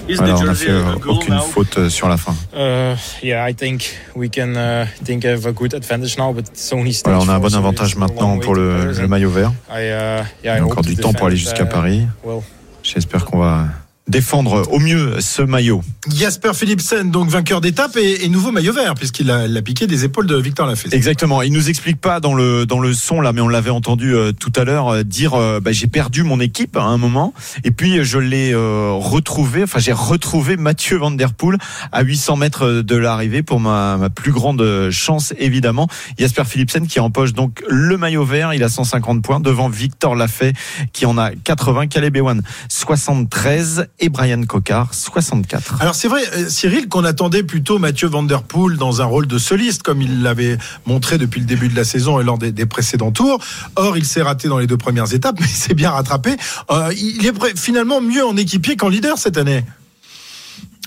[0.09, 2.35] Is Voilà, the on a jersey fait euh, aucune faute euh, sur la fin.
[2.55, 6.73] uh, yeah I think we can uh, think have a good advantage now but it's
[6.73, 9.53] only stage Voilà, on a un bon so avantage maintenant pour le, le maillot vert.
[9.71, 12.07] I, uh, yeah, Il y I a encore du temps pour aller jusqu'à uh, Paris.
[12.25, 12.41] well
[12.83, 13.69] J'espère qu'on va
[14.11, 15.83] défendre au mieux ce maillot.
[16.15, 20.05] Jasper Philipsen, donc vainqueur d'étape et, et nouveau maillot vert, puisqu'il a, a piqué des
[20.05, 20.89] épaules de Victor Lafay.
[20.93, 21.43] Exactement.
[21.43, 24.33] Il nous explique pas dans le dans le son là, mais on l'avait entendu euh,
[24.33, 27.33] tout à l'heure euh, dire euh, bah, j'ai perdu mon équipe à un moment
[27.65, 29.63] et puis je l'ai euh, retrouvé.
[29.63, 31.59] Enfin, j'ai retrouvé Mathieu Van Der Poel
[31.93, 35.89] à 800 mètres de l'arrivée pour ma, ma plus grande chance évidemment.
[36.19, 38.55] Jasper Philipsen qui empoche donc le maillot vert.
[38.55, 40.53] Il a 150 points devant Victor Lafay
[40.93, 45.77] qui en a 80, Caleb Ewan 73 et Brian Cocard 64.
[45.81, 49.27] Alors c'est vrai, euh, Cyril, qu'on attendait plutôt Mathieu Van Der Poel dans un rôle
[49.27, 52.51] de soliste, comme il l'avait montré depuis le début de la saison et lors des,
[52.53, 53.39] des précédents tours.
[53.77, 56.37] Or, il s'est raté dans les deux premières étapes, mais il s'est bien rattrapé.
[56.71, 59.65] Euh, il est finalement mieux en équipier qu'en leader cette année.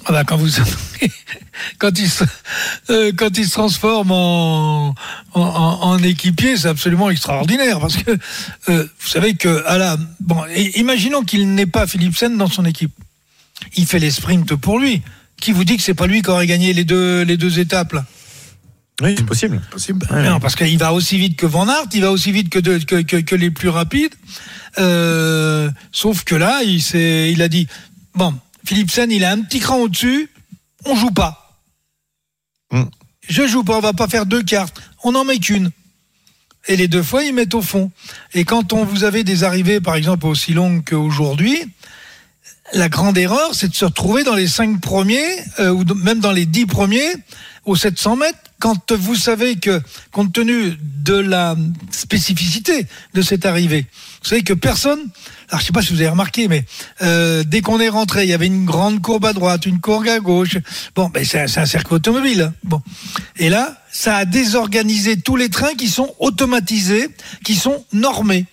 [0.05, 0.49] Ah bah, quand vous
[1.79, 2.25] quand il se
[2.89, 4.95] euh, quand il se transforme en en,
[5.41, 8.11] en- en équipier, c'est absolument extraordinaire parce que
[8.69, 10.41] euh, vous savez que à la bon,
[10.75, 12.91] imaginons qu'il n'ait pas Philipsen dans son équipe.
[13.75, 15.01] Il fait les sprints pour lui.
[15.41, 17.93] Qui vous dit que c'est pas lui qui aurait gagné les deux les deux étapes
[17.93, 18.05] là
[19.01, 19.61] Oui, c'est possible.
[19.71, 20.07] Possible.
[20.11, 22.77] Non, parce qu'il va aussi vite que Van Aert, il va aussi vite que, de-
[22.77, 24.13] que, que, que les plus rapides.
[24.79, 27.67] Euh, sauf que là, il a dit
[28.15, 28.33] bon,
[28.65, 30.29] Philipsen, il a un petit cran au-dessus,
[30.85, 31.59] on joue pas.
[32.71, 32.83] Mm.
[33.27, 35.71] Je joue pas, on va pas faire deux cartes, on en met qu'une.
[36.67, 37.91] Et les deux fois, ils mettent au fond.
[38.33, 41.57] Et quand on vous avez des arrivées, par exemple, aussi longues qu'aujourd'hui,
[42.71, 46.31] la grande erreur, c'est de se retrouver dans les cinq premiers, euh, ou même dans
[46.31, 47.13] les dix premiers,
[47.65, 51.55] aux 700 mètres, quand vous savez que, compte tenu de la
[51.91, 53.85] spécificité de cette arrivée,
[54.21, 54.99] vous savez que personne,
[55.49, 56.63] alors je sais pas si vous avez remarqué, mais
[57.01, 60.07] euh, dès qu'on est rentré, il y avait une grande courbe à droite, une courbe
[60.07, 60.57] à gauche.
[60.95, 62.41] Bon, ben c'est un, un circuit automobile.
[62.41, 62.53] hein.
[62.63, 62.81] Bon,
[63.35, 67.09] et là, ça a désorganisé tous les trains qui sont automatisés,
[67.43, 68.45] qui sont normés.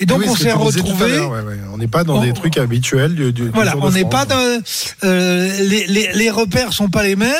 [0.00, 1.08] Et donc Oui, on s'est retrouvé.
[1.12, 1.58] l'heure, ouais, ouais.
[1.72, 4.36] On n'est pas dans On- des trucs habituels du, Voilà, on n'est pas dans,
[5.04, 7.30] euh, les, les, les repères sont pas les mêmes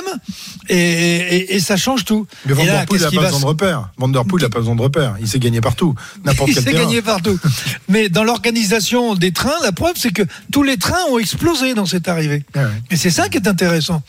[0.68, 2.26] et, et, et ça change tout.
[2.46, 3.90] Mais Van et là, Der Poel qu'est-ce n'a pas va besoin de repères.
[3.98, 5.16] Van Der Poel n'a pas besoin de repères.
[5.20, 5.96] Il s'est gagné partout.
[6.24, 7.38] N'importe il s'est gagné partout.
[7.88, 11.86] Mais dans l'organisation des trains, la preuve, c'est que tous les trains ont explosé dans
[11.86, 12.44] cette arrivée.
[12.54, 12.62] Ouais.
[12.92, 14.00] Et c'est ça qui est intéressant.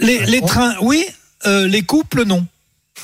[0.00, 1.04] Les, Ouais, les on- trains, oui.
[1.46, 2.46] euh, les couples, non.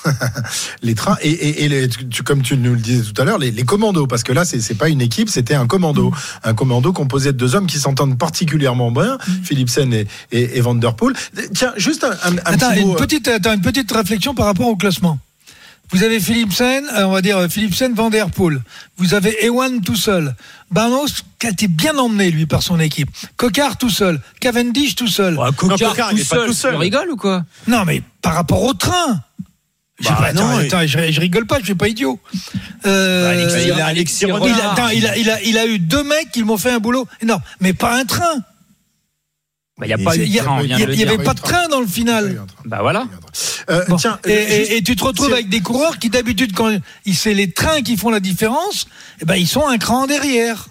[0.82, 3.24] les trains et, et, et les- tu- tu- comme tu nous le disais tout à
[3.24, 6.12] l'heure, les, les commandos, parce que là, c'est pas une équipe, c'était un commando,
[6.44, 10.74] un commando composé de deux hommes qui s'entendent particulièrement bien, Philipsen et, et, et Van
[10.74, 11.14] Der Poel.
[11.54, 12.94] Tiens, juste un, un, un Attends, petit une mot.
[12.94, 15.18] euh, petite, attends, une petite réflexion par rapport au classement.
[15.92, 18.62] Vous avez Philipsen, euh, on va dire euh, Philipsen, Van Der Poel.
[18.96, 20.36] Vous avez Ewan tout seul.
[20.70, 23.10] Barnos qui a été bien emmené lui par son équipe.
[23.36, 24.20] Cocard tout seul.
[24.38, 25.36] Cavendish tout seul.
[25.36, 26.74] Ouais, Cocard, Cocard, il tout, pas seul, tout seul.
[26.74, 27.44] Tu rigoles ou quoi?
[27.66, 29.20] Non, mais par rapport au train.
[30.02, 32.18] Bah, pas, attends, non, attends, je, je rigole pas, je suis pas idiot.
[32.86, 34.72] Euh, Bah, Alexis- il, a, Alexis il a- Renard.
[34.72, 37.06] attends, il a- il a- il a eu deux mecs qui m'ont fait un boulot
[37.20, 38.42] énorme, mais pas un train.
[39.82, 40.92] Il n'y a pas Il eu Il de y, a- train, on vient de le
[40.94, 42.42] il y avait pas de train dans le final.
[42.66, 43.06] Bah voilà.
[43.70, 43.96] Euh, Bon.
[43.96, 44.34] Tiens, et, euh,
[44.70, 46.70] et- et tu te retrouves avec des coureurs qui d'habitude quand
[47.14, 48.86] c'est les trains qui font la différence,
[49.22, 50.66] eh ben ils sont un cran derrière.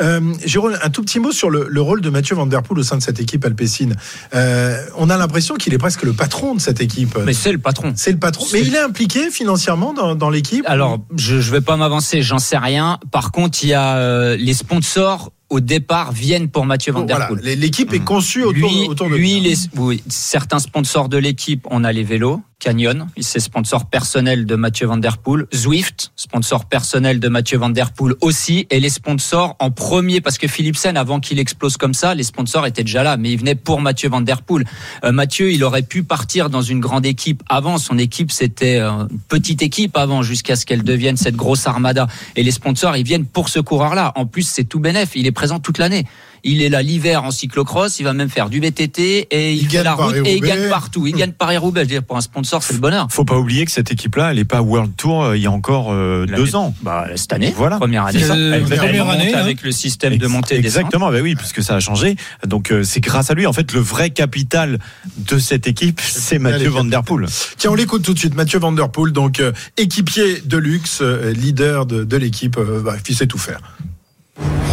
[0.00, 2.80] Euh, Jérôme, un tout petit mot sur le, le rôle de Mathieu Van Der Poel
[2.80, 3.94] au sein de cette équipe alpécine.
[4.34, 7.16] Euh, on a l'impression qu'il est presque le patron de cette équipe.
[7.24, 7.92] Mais c'est le patron.
[7.96, 8.46] C'est le patron.
[8.52, 12.38] Mais il est impliqué financièrement dans, dans l'équipe Alors, je je vais pas m'avancer, j'en
[12.38, 12.98] sais rien.
[13.12, 17.28] Par contre, il y a euh, les sponsors au départ viennent pour Mathieu Van Der
[17.28, 17.40] Poel.
[17.42, 19.50] l'équipe est conçue autour, lui, autour de lui, lui.
[19.50, 24.56] les, oui, certains sponsors de l'équipe, on a les vélos, Canyon, c'est sponsor personnel de
[24.56, 28.88] Mathieu Van Der Poel, Zwift, sponsor personnel de Mathieu Van Der Poel aussi, et les
[28.88, 33.02] sponsors en premier, parce que Philipsen, avant qu'il explose comme ça, les sponsors étaient déjà
[33.02, 34.64] là, mais ils venaient pour Mathieu Van Der Poel.
[35.04, 39.06] Euh, Mathieu, il aurait pu partir dans une grande équipe avant, son équipe c'était euh,
[39.10, 42.06] une petite équipe avant, jusqu'à ce qu'elle devienne cette grosse armada.
[42.36, 44.12] Et les sponsors, ils viennent pour ce coureur-là.
[44.16, 46.06] En plus, c'est tout bénef, il est présent toute l'année.
[46.44, 49.66] Il est là l'hiver en cyclocross, il va même faire du VTT et il, Il
[49.66, 51.06] fait gagne la route et il gagne partout.
[51.06, 51.80] Il gagne Paris-Roubaix.
[51.80, 53.08] Je veux dire, pour un sponsor, c'est le bonheur.
[53.10, 55.50] Faut pas oublier que cette équipe-là, elle est pas World Tour euh, il y a
[55.50, 56.74] encore euh, deux ans.
[56.82, 57.76] Bah, cette année, Voilà.
[57.76, 58.22] première année.
[58.22, 59.38] Euh, elle première année, hein.
[59.38, 60.56] avec le système de montée.
[60.56, 62.16] Exactement, bah oui, puisque ça a changé.
[62.46, 63.46] Donc euh, c'est grâce à lui.
[63.46, 64.78] En fait, le vrai capital
[65.18, 67.26] de cette équipe, c'est Mathieu Van Der Poel.
[67.56, 68.34] Tiens, on l'écoute tout de suite.
[68.34, 72.80] Mathieu Van Der Poel, donc euh, équipier de luxe, euh, leader de, de l'équipe, euh,
[72.82, 73.60] bah, il sait tout faire.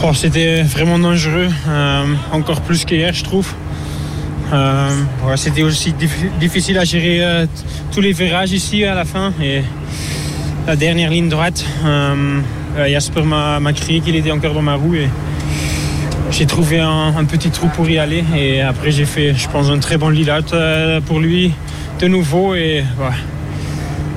[0.04, 3.54] Oh, C'était vraiment dangereux, euh, encore plus qu'hier, je trouve.
[4.52, 4.90] Euh,
[5.36, 7.46] C'était aussi dif- difficile à gérer euh,
[7.92, 9.62] tous les virages ici à la fin et
[10.68, 11.64] la dernière ligne droite.
[12.76, 15.08] Jasper m'a crié qu'il était encore dans ma roue et
[16.32, 18.24] j'ai trouvé un, petit trou pour y aller.
[18.36, 20.54] Et après, j'ai fait, je pense, un très bon lead-out
[21.06, 21.54] pour lui
[22.00, 22.84] de nouveau et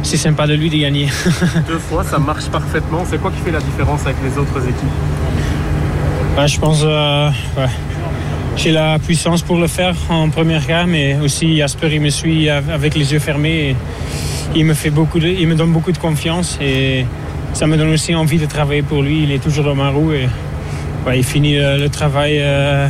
[0.07, 1.09] c'est sympa de lui de gagner.
[1.67, 3.05] Deux fois, ça marche parfaitement.
[3.11, 4.89] C'est quoi qui fait la différence avec les autres équipes
[6.39, 7.67] Ouais, je pense euh, ouais.
[8.57, 12.49] j'ai la puissance pour le faire en première cas, mais aussi Jasper il me suit
[12.49, 13.71] avec les yeux fermés.
[13.71, 13.77] Et
[14.55, 17.05] il me fait beaucoup, de, il me donne beaucoup de confiance et
[17.53, 19.25] ça me donne aussi envie de travailler pour lui.
[19.25, 20.29] Il est toujours dans ma roue et
[21.07, 22.39] ouais, il finit le, le travail.
[22.41, 22.87] Euh,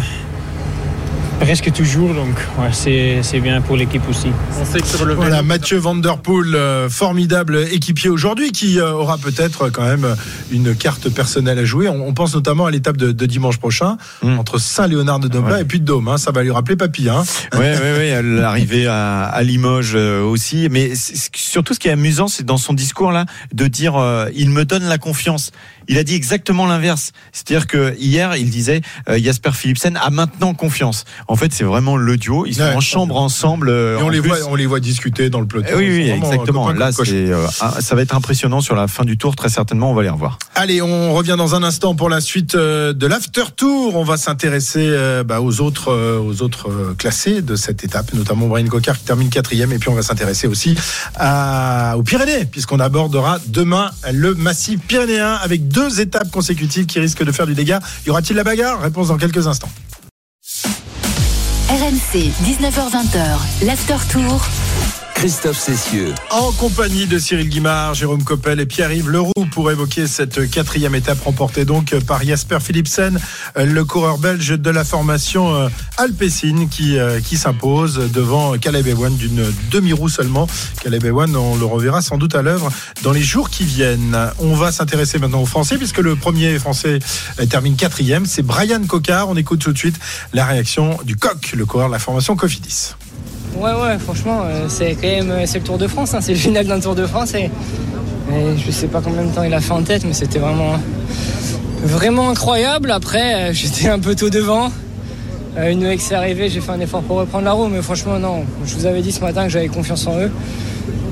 [1.41, 4.29] presque toujours, donc ouais, c'est bien pour l'équipe aussi.
[4.61, 8.79] On sait que sur le voilà, Mathieu Van Der Poel, euh, formidable équipier aujourd'hui, qui
[8.79, 10.17] euh, aura peut-être quand même
[10.51, 11.89] une carte personnelle à jouer.
[11.89, 14.39] On, on pense notamment à l'étape de, de, dimanche prochain, mmh.
[14.39, 15.63] entre Saint-Léonard de Dombla ouais.
[15.63, 16.09] et puis de Dôme.
[16.09, 17.09] Hein, ça va lui rappeler Papy.
[17.09, 17.25] Hein.
[17.55, 20.69] Oui, oui, oui, l'arrivée à, à, Limoges euh, aussi.
[20.71, 20.93] Mais
[21.35, 24.65] surtout, ce qui est amusant, c'est dans son discours là, de dire euh, il me
[24.65, 25.53] donne la confiance.
[25.89, 27.13] Il a dit exactement l'inverse.
[27.33, 31.05] C'est-à-dire que hier, il disait euh, Jasper Philipsen a maintenant confiance.
[31.29, 32.47] En fait, c'est vraiment le duo.
[32.47, 33.71] Ils sont ouais, en chambre ensemble.
[33.71, 34.31] Et on les plus.
[34.31, 35.77] voit, on les voit discuter dans le peloton.
[35.77, 36.71] oui, oui, exactement.
[36.73, 39.37] Là, euh, ça va être impressionnant sur la fin du tour.
[39.37, 40.39] Très certainement, on va les revoir.
[40.55, 43.95] Allez, on revient dans un instant pour la suite euh, de l'after tour.
[43.95, 48.47] On va s'intéresser euh, bah, aux autres, euh, aux autres classés de cette étape, notamment
[48.47, 49.73] Brian Cocard qui termine quatrième.
[49.73, 50.75] Et puis on va s'intéresser aussi
[51.15, 57.25] à, aux Pyrénées, puisqu'on abordera demain le massif pyrénéen avec deux étapes consécutives qui risquent
[57.25, 57.81] de faire du dégât.
[58.07, 58.81] Y aura-t-il la bagarre?
[58.81, 59.71] Réponse dans quelques instants.
[61.69, 64.41] RMC, 19h20, l'After Tour.
[65.17, 66.15] Christophe Cessieux.
[66.31, 71.23] En compagnie de Cyril Guimard, Jérôme Coppel et Pierre-Yves Leroux pour évoquer cette quatrième étape
[71.25, 73.19] remportée donc par Jasper Philipsen,
[73.57, 80.11] le coureur belge de la formation Alpecin qui, qui s'impose devant Caleb Ewan d'une demi-roue
[80.11, 80.47] seulement.
[80.83, 82.71] Caleb Ewan, on le reverra sans doute à l'œuvre
[83.03, 84.19] dans les jours qui viennent.
[84.39, 86.99] On va s'intéresser maintenant aux Français puisque le premier Français
[87.49, 88.27] termine quatrième.
[88.27, 89.31] C'est Brian Cocard.
[89.31, 89.97] On écoute tout de suite
[90.35, 92.93] la réaction du coq, le coureur de la formation Cofidis.
[93.59, 96.39] Ouais, ouais, franchement, euh, c'est quand même c'est le Tour de France, hein, c'est le
[96.39, 97.51] final d'un Tour de France et,
[98.57, 100.75] je sais pas combien de temps il a fait en tête, mais c'était vraiment
[101.83, 102.91] vraiment incroyable.
[102.91, 104.71] Après, euh, j'étais un peu tôt devant.
[105.57, 107.81] Euh, une fois que c'est arrivé, j'ai fait un effort pour reprendre la roue, mais
[107.81, 108.45] franchement non.
[108.67, 110.31] Je vous avais dit ce matin que j'avais confiance en eux.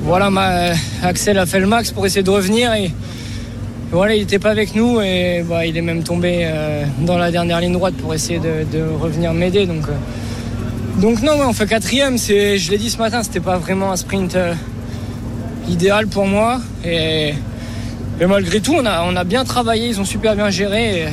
[0.03, 2.91] Voilà, ma, Axel a fait le max pour essayer de revenir et
[3.91, 7.31] voilà, il n'était pas avec nous et bah, il est même tombé euh, dans la
[7.31, 9.65] dernière ligne droite pour essayer de, de revenir m'aider.
[9.65, 9.93] Donc euh,
[10.99, 12.17] donc non, ouais, on fait quatrième.
[12.17, 14.53] C'est, je l'ai dit ce matin, c'était pas vraiment un sprint euh,
[15.67, 16.59] idéal pour moi.
[16.83, 17.33] Et,
[18.27, 21.07] malgré tout, on a, on a bien travaillé, ils ont super bien géré.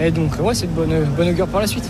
[0.00, 1.88] Et, et donc ouais, c'est de bonne, bonne augure pour la suite.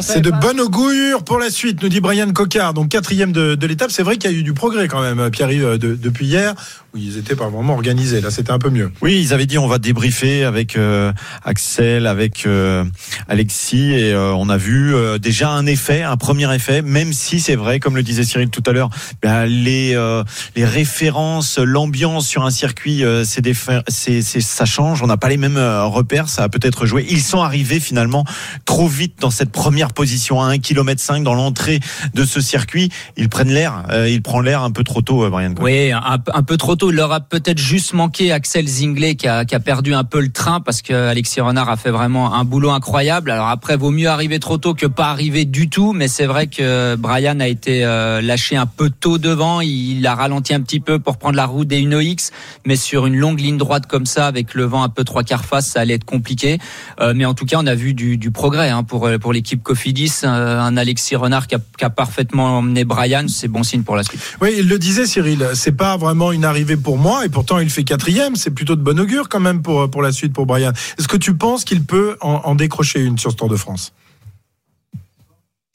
[0.00, 2.74] C'est de bonne augure pour la suite, nous dit Brian Cocard.
[2.74, 3.90] Donc quatrième de, de l'étape.
[3.90, 6.54] C'est vrai qu'il y a eu du progrès quand même, Pierre-Yves, de, depuis hier,
[6.94, 8.20] où ils étaient pas vraiment organisés.
[8.20, 8.90] Là, c'était un peu mieux.
[9.02, 11.12] Oui, ils avaient dit on va débriefer avec euh,
[11.44, 12.84] Axel, avec euh,
[13.28, 16.82] Alexis, et euh, on a vu euh, déjà un effet, un premier effet.
[16.82, 18.90] Même si c'est vrai, comme le disait Cyril tout à l'heure,
[19.22, 20.22] ben, les euh,
[20.56, 23.42] les références, l'ambiance sur un circuit, c'est
[23.88, 25.02] c'est ça change.
[25.02, 26.28] On n'a pas les mêmes repères.
[26.28, 27.06] Ça a peut-être joué.
[27.08, 28.24] Ils sont arrivés finalement
[28.64, 31.80] trop vite dans cette première position à 1 km 5 dans l'entrée
[32.14, 32.90] de ce circuit.
[33.16, 35.52] Ils prennent l'air, euh, il prend l'air un peu trop tôt, Brian.
[35.60, 36.90] Oui, un, peu trop tôt.
[36.92, 40.20] Il leur a peut-être juste manqué Axel Zinglet qui a, qui a, perdu un peu
[40.20, 43.32] le train parce que Alexis Renard a fait vraiment un boulot incroyable.
[43.32, 45.92] Alors après, vaut mieux arriver trop tôt que pas arriver du tout.
[45.92, 49.60] Mais c'est vrai que Brian a été euh, lâché un peu tôt devant.
[49.60, 52.30] Il a ralenti un petit peu pour prendre la route des Uno X,
[52.64, 55.44] mais sur une longue ligne droite comme ça, avec le vent un peu trois quarts
[55.44, 56.58] face, ça allait être compliqué.
[57.00, 59.47] Euh, mais en tout cas, on a vu du, du progrès hein, pour pour l'équipe
[59.56, 63.96] Cofidis, un Alexis Renard qui a, qui a parfaitement emmené Brian, c'est bon signe pour
[63.96, 64.20] la suite.
[64.40, 67.70] Oui, il le disait Cyril, c'est pas vraiment une arrivée pour moi et pourtant il
[67.70, 70.72] fait quatrième, c'est plutôt de bon augure quand même pour, pour la suite pour Brian.
[70.98, 73.92] Est-ce que tu penses qu'il peut en, en, décrocher une sur ce Tour de France?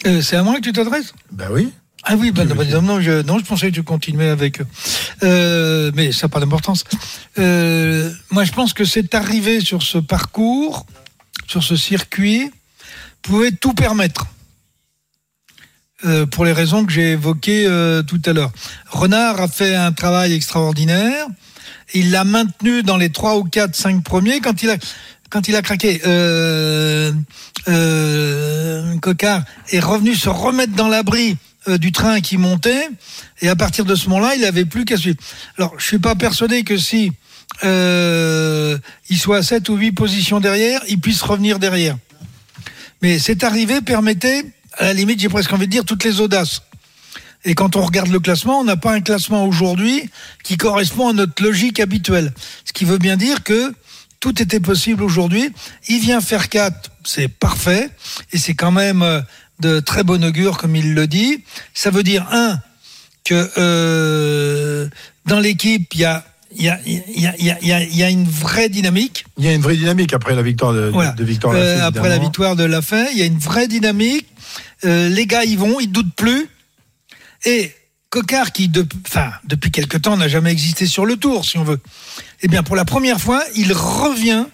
[0.05, 1.13] Euh, C'est à moi que tu t'adresses?
[1.31, 1.71] Ben oui.
[2.05, 4.67] Ah oui, bah, bah, non, je, non, je pensais que tu continuais avec eux.
[5.23, 6.83] Euh, mais ça n'a pas d'importance.
[7.39, 10.85] Euh, moi, je pense que c'est arrivé sur ce parcours,
[11.47, 12.51] sur ce circuit,
[13.23, 14.27] pouvait tout permettre.
[16.05, 18.51] Euh, pour les raisons que j'ai évoquées euh, tout à l'heure.
[18.89, 21.27] Renard a fait un travail extraordinaire.
[21.93, 24.41] Il l'a maintenu dans les 3 ou 4, 5 premiers.
[24.41, 24.77] Quand il a,
[25.29, 27.13] quand il a craqué, euh,
[27.69, 32.89] euh, Cocard est revenu se remettre dans l'abri euh, du train qui montait.
[33.41, 35.17] Et à partir de ce moment-là, il n'avait plus qu'à suivre.
[35.57, 37.11] Alors, je suis pas persuadé que si
[37.63, 38.77] euh,
[39.09, 41.97] il soit à 7 ou 8 positions derrière, il puisse revenir derrière.
[43.03, 44.45] Mais cette arrivée permettait,
[44.77, 46.61] à la limite, j'ai presque envie de dire, toutes les audaces.
[47.43, 50.09] Et quand on regarde le classement, on n'a pas un classement aujourd'hui
[50.41, 52.31] qui correspond à notre logique habituelle.
[52.63, 53.73] Ce qui veut bien dire que
[54.21, 55.51] tout était possible aujourd'hui.
[55.89, 57.89] Il vient faire 4, c'est parfait.
[58.31, 59.23] Et c'est quand même
[59.59, 61.43] de très bon augure, comme il le dit.
[61.73, 62.57] Ça veut dire, un,
[63.25, 64.87] que euh,
[65.25, 66.23] dans l'équipe, il y a
[66.55, 69.25] il y a, y, y, y une vraie dynamique.
[69.37, 71.11] Il y a une vraie dynamique après la victoire de, Voilà.
[71.11, 72.65] de Victor Euh, après la victoire de
[73.11, 74.27] il y a une vraie dynamique.
[74.85, 76.47] Euh, les gars y vont, ils doutent plus.
[77.45, 77.71] Et
[78.09, 81.63] Cocard, qui de, enfin, depuis quelque temps n'a jamais existé sur le tour, si on
[81.63, 81.79] veut,
[82.41, 84.45] eh bien pour la première fois, il revient,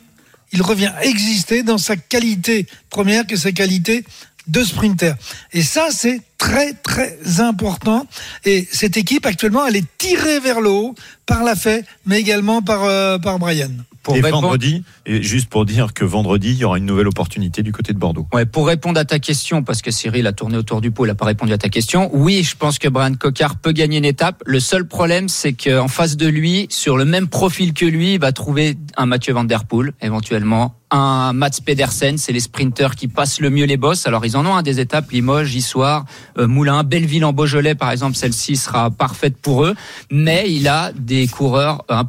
[0.53, 4.05] il revient exister dans sa qualité première, que sa qualité
[4.47, 5.15] de sprinter.
[5.53, 8.07] Et ça, c'est très très important.
[8.45, 10.95] Et cette équipe actuellement, elle est tirée vers le haut
[11.27, 13.69] par la fait, mais également par euh, par Brian.
[14.01, 17.09] Pour et répondre- vendredi, et juste pour dire que vendredi, il y aura une nouvelle
[17.09, 18.25] opportunité du côté de Bordeaux.
[18.33, 21.09] Ouais, pour répondre à ta question, parce que Cyril a tourné autour du pot, il
[21.09, 22.09] n'a pas répondu à ta question.
[22.13, 24.41] Oui, je pense que Brian Cocard peut gagner une étape.
[24.45, 28.19] Le seul problème, c'est qu'en face de lui, sur le même profil que lui, il
[28.21, 32.17] va trouver un Mathieu Van Der Poel, éventuellement, un Mats Pedersen.
[32.17, 34.07] C'est les sprinters qui passent le mieux les bosses.
[34.07, 36.05] Alors, ils en ont un des étapes, Limoges, Issoire,
[36.37, 38.15] euh, Moulins, Belleville en Beaujolais, par exemple.
[38.15, 39.75] Celle-ci sera parfaite pour eux.
[40.11, 42.05] Mais il a des coureurs un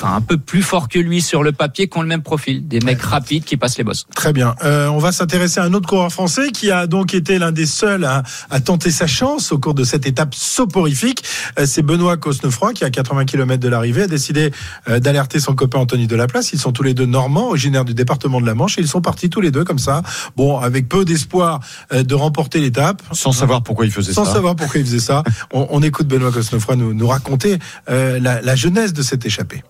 [0.00, 2.66] Enfin, un peu plus forts que lui sur le papier, qui ont le même profil,
[2.66, 4.04] des mecs rapides qui passent les bosses.
[4.14, 4.54] Très bien.
[4.64, 7.66] Euh, on va s'intéresser à un autre coureur français qui a donc été l'un des
[7.66, 11.22] seuls à, à tenter sa chance au cours de cette étape soporifique.
[11.58, 14.50] Euh, C'est Benoît Cosnefroy qui, à 80 km de l'arrivée, a décidé
[14.88, 16.52] euh, d'alerter son copain Anthony Delaplace.
[16.52, 19.00] Ils sont tous les deux normands, originaires du département de la Manche, et ils sont
[19.00, 20.02] partis tous les deux comme ça.
[20.36, 21.60] Bon, avec peu d'espoir
[21.92, 23.02] euh, de remporter l'étape.
[23.12, 24.34] Sans savoir pourquoi il faisait Sans ça.
[24.34, 25.22] savoir pourquoi il faisait ça.
[25.52, 29.62] On, on écoute Benoît Cosnefroy nous, nous raconter euh, la, la genèse de cette échappée.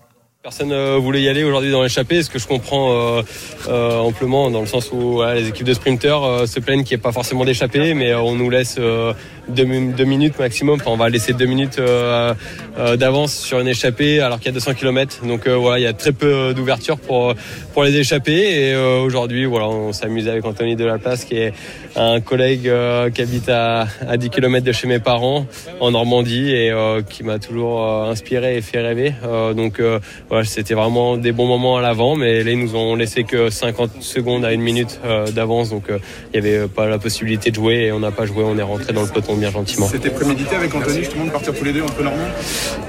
[0.47, 3.23] Personne ne voulait y aller aujourd'hui dans l'échappée, ce que je comprends euh,
[3.67, 7.01] euh, amplement, dans le sens où les équipes de sprinters euh, se plaignent qu'il n'y
[7.01, 9.13] ait pas forcément d'échappée, mais euh, on nous laisse euh,
[9.49, 10.77] deux, mi- deux minutes maximum.
[10.81, 12.35] Enfin, on va laisser deux minutes euh,
[12.79, 15.25] euh, d'avance sur une échappée alors qu'il y a 200 km.
[15.27, 17.35] Donc euh, voilà, il y a très peu d'ouverture pour
[17.73, 18.33] pour les échapper.
[18.37, 21.53] Et euh, aujourd'hui, voilà, on s'amuse avec Anthony Delaplace, qui est
[21.97, 25.47] un collègue euh, qui habite à, à 10 km de chez mes parents
[25.81, 29.15] en Normandie et euh, qui m'a toujours euh, inspiré et fait rêver.
[29.25, 32.95] Euh, donc euh, voilà, c'était vraiment des bons moments à l'avant, mais là nous ont
[32.97, 35.99] laissé que 50 secondes à une minute euh, d'avance, donc euh,
[36.35, 38.63] il n'y avait pas la possibilité de jouer et on n'a pas joué, on est
[38.63, 39.87] rentré dans le peloton bien gentiment.
[39.89, 42.29] C'était prémédité avec Anthony justement de partir tous les deux entre Normands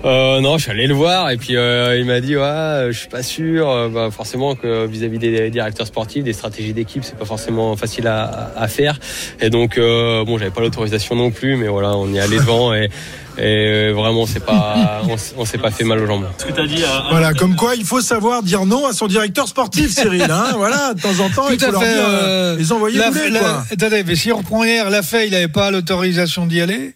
[0.05, 2.91] Euh, non, je suis allé le voir et puis euh, il m'a dit ouais, euh,
[2.91, 3.69] je suis pas sûr.
[3.69, 8.07] Euh, bah, forcément que vis-à-vis des directeurs sportifs, des stratégies d'équipe, c'est pas forcément facile
[8.07, 8.99] à, à faire.
[9.41, 12.73] Et donc euh, bon, j'avais pas l'autorisation non plus, mais voilà, on y allait devant
[12.73, 12.89] et,
[13.37, 15.01] et vraiment c'est pas,
[15.37, 16.27] on, s'est pas fait mal aux jambes.
[16.37, 18.93] Ce que tu as dit à, Voilà, comme quoi il faut savoir dire non à
[18.93, 20.23] son directeur sportif, Cyril.
[20.29, 21.93] Hein voilà, de temps en temps, il faut leur fait.
[21.93, 23.65] dire, euh, euh, les envoyer la- bouler, la- quoi.
[23.71, 26.95] Attendez, mais si on reprend hier, la fait, il n'avait pas l'autorisation d'y aller.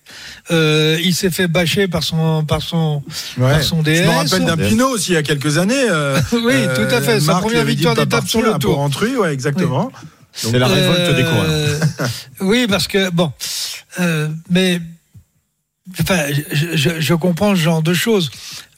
[0.52, 3.04] Euh, il s'est fait bâcher par son, par son,
[3.38, 3.52] Ouais.
[3.52, 3.96] par son DS.
[3.98, 5.76] Je me rappelle d'un Pinot aussi il y a quelques années.
[5.90, 8.76] euh, Oui, tout à fait, sa Marc première victoire d'étape sur le Tour.
[8.76, 9.92] Porrentruy, ouais, exactement.
[10.34, 11.46] C'est la révolte des coureurs.
[11.50, 11.80] Euh,
[12.40, 13.32] oui, parce que bon,
[14.00, 14.80] euh, mais
[16.00, 18.32] enfin, je, je, je comprends ce genre de choses,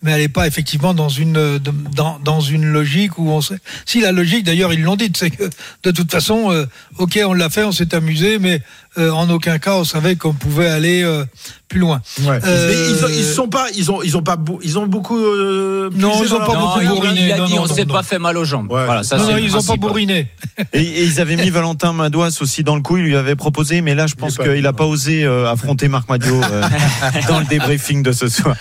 [0.04, 3.58] mais elle n'est pas effectivement dans une euh, dans, dans une logique où on sait.
[3.86, 5.50] Si la logique, d'ailleurs, ils l'ont dit, c'est que
[5.84, 6.66] de toute façon, euh,
[7.00, 8.62] ok, on l'a fait, on s'est amusé, mais
[9.00, 11.26] euh, en aucun cas on savait qu'on pouvait aller euh,
[11.68, 12.02] plus loin.
[12.22, 12.40] Ouais.
[12.46, 15.18] Euh, Mais ils, ont- ils sont pas, ils ont, ils ont pas, ils ont beaucoup.
[15.18, 17.26] euh, Non, ils ont pas beaucoup bourriné.
[17.26, 18.72] il a Non, dit, non, on s'est pas fait mal aux jambes.
[18.72, 18.86] Ouais.
[18.86, 20.28] Voilà, ça non, ils n'ont pas bourriné.
[20.74, 23.82] Et, et ils avaient mis Valentin Madouas aussi dans le coup, il lui avait proposé,
[23.82, 26.62] mais là je pense qu'il n'a venu, pas osé euh, affronter Marc Madio euh,
[27.28, 28.56] dans le débriefing de ce soir.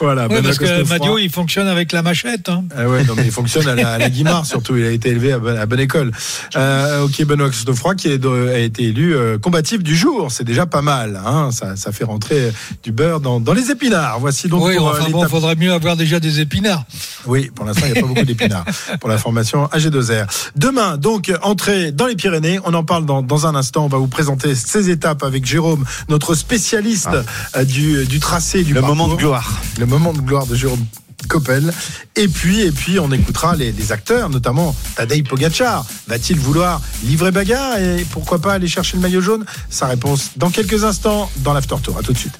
[0.00, 0.26] Voilà.
[0.28, 0.88] Benoît parce que.
[0.88, 2.48] Madio, il fonctionne avec la machette.
[2.48, 2.64] Hein.
[2.76, 4.76] Ah ouais, non, mais il fonctionne à la, à la Guimard, surtout.
[4.76, 6.12] Il a été élevé à bonne, à bonne école.
[6.56, 10.30] Euh, ok, Benoît Cosnefroy qui est de- a été élu euh, combatif du jour.
[10.30, 11.20] C'est déjà pas mal.
[11.24, 11.50] Hein.
[11.52, 14.18] Ça, ça fait rentrer du beurre dans, dans les épinards.
[14.20, 16.84] Voici donc oui, pour, euh, enfin bon, faudrait mieux avoir déjà des épinards.
[17.26, 18.64] Oui, pour l'instant, il n'y a pas beaucoup d'épinards
[19.00, 20.26] pour la formation AG2R.
[20.56, 22.60] Demain, donc, entrée dans les Pyrénées.
[22.64, 23.84] On en parle dans, dans un instant.
[23.84, 27.08] On va vous présenter ces étapes avec Jérôme, notre spécialiste
[27.56, 28.96] euh, du, du tracé du Le parcours.
[28.96, 29.60] moment de gloire.
[29.78, 30.84] Le moment de gloire de Jérôme.
[31.28, 31.72] Coppel.
[32.14, 35.84] Et puis, et puis, on écoutera les, acteurs, notamment Tadej Pogacar.
[36.06, 39.44] Va-t-il vouloir livrer bagarre et pourquoi pas aller chercher le maillot jaune?
[39.70, 41.96] Sa réponse dans quelques instants dans l'after tour.
[41.98, 42.38] À tout de suite.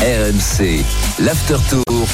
[0.00, 0.84] RMC,
[1.20, 2.08] l'after tour.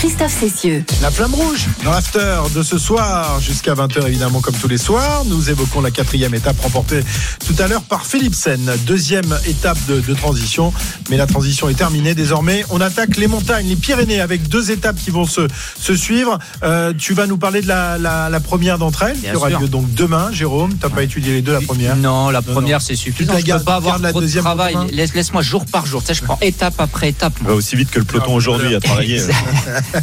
[0.00, 0.82] Christophe Cessieux.
[1.02, 5.24] La flamme rouge dans l'after de ce soir jusqu'à 20h évidemment comme tous les soirs.
[5.26, 7.02] Nous évoquons la quatrième étape remportée
[7.46, 8.72] tout à l'heure par Philipsen.
[8.86, 10.72] Deuxième étape de, de transition.
[11.10, 12.14] Mais la transition est terminée.
[12.14, 15.46] Désormais, on attaque les montagnes, les Pyrénées avec deux étapes qui vont se,
[15.78, 16.38] se suivre.
[16.62, 19.50] Euh, tu vas nous parler de la, la, la première d'entre elles Bien qui aura
[19.50, 19.60] sûr.
[19.60, 20.30] lieu donc demain.
[20.32, 23.34] Jérôme, t'as pas étudié les deux la première Non, la première c'est suffisant.
[23.36, 24.74] Tu gardes- peux pas avoir la trop de travail.
[24.92, 26.00] Laisse, laisse-moi jour par jour.
[26.00, 27.34] Tu sais, je prends étape après étape.
[27.42, 27.50] moi.
[27.50, 29.20] Va aussi vite que le peloton aujourd'hui à travailler.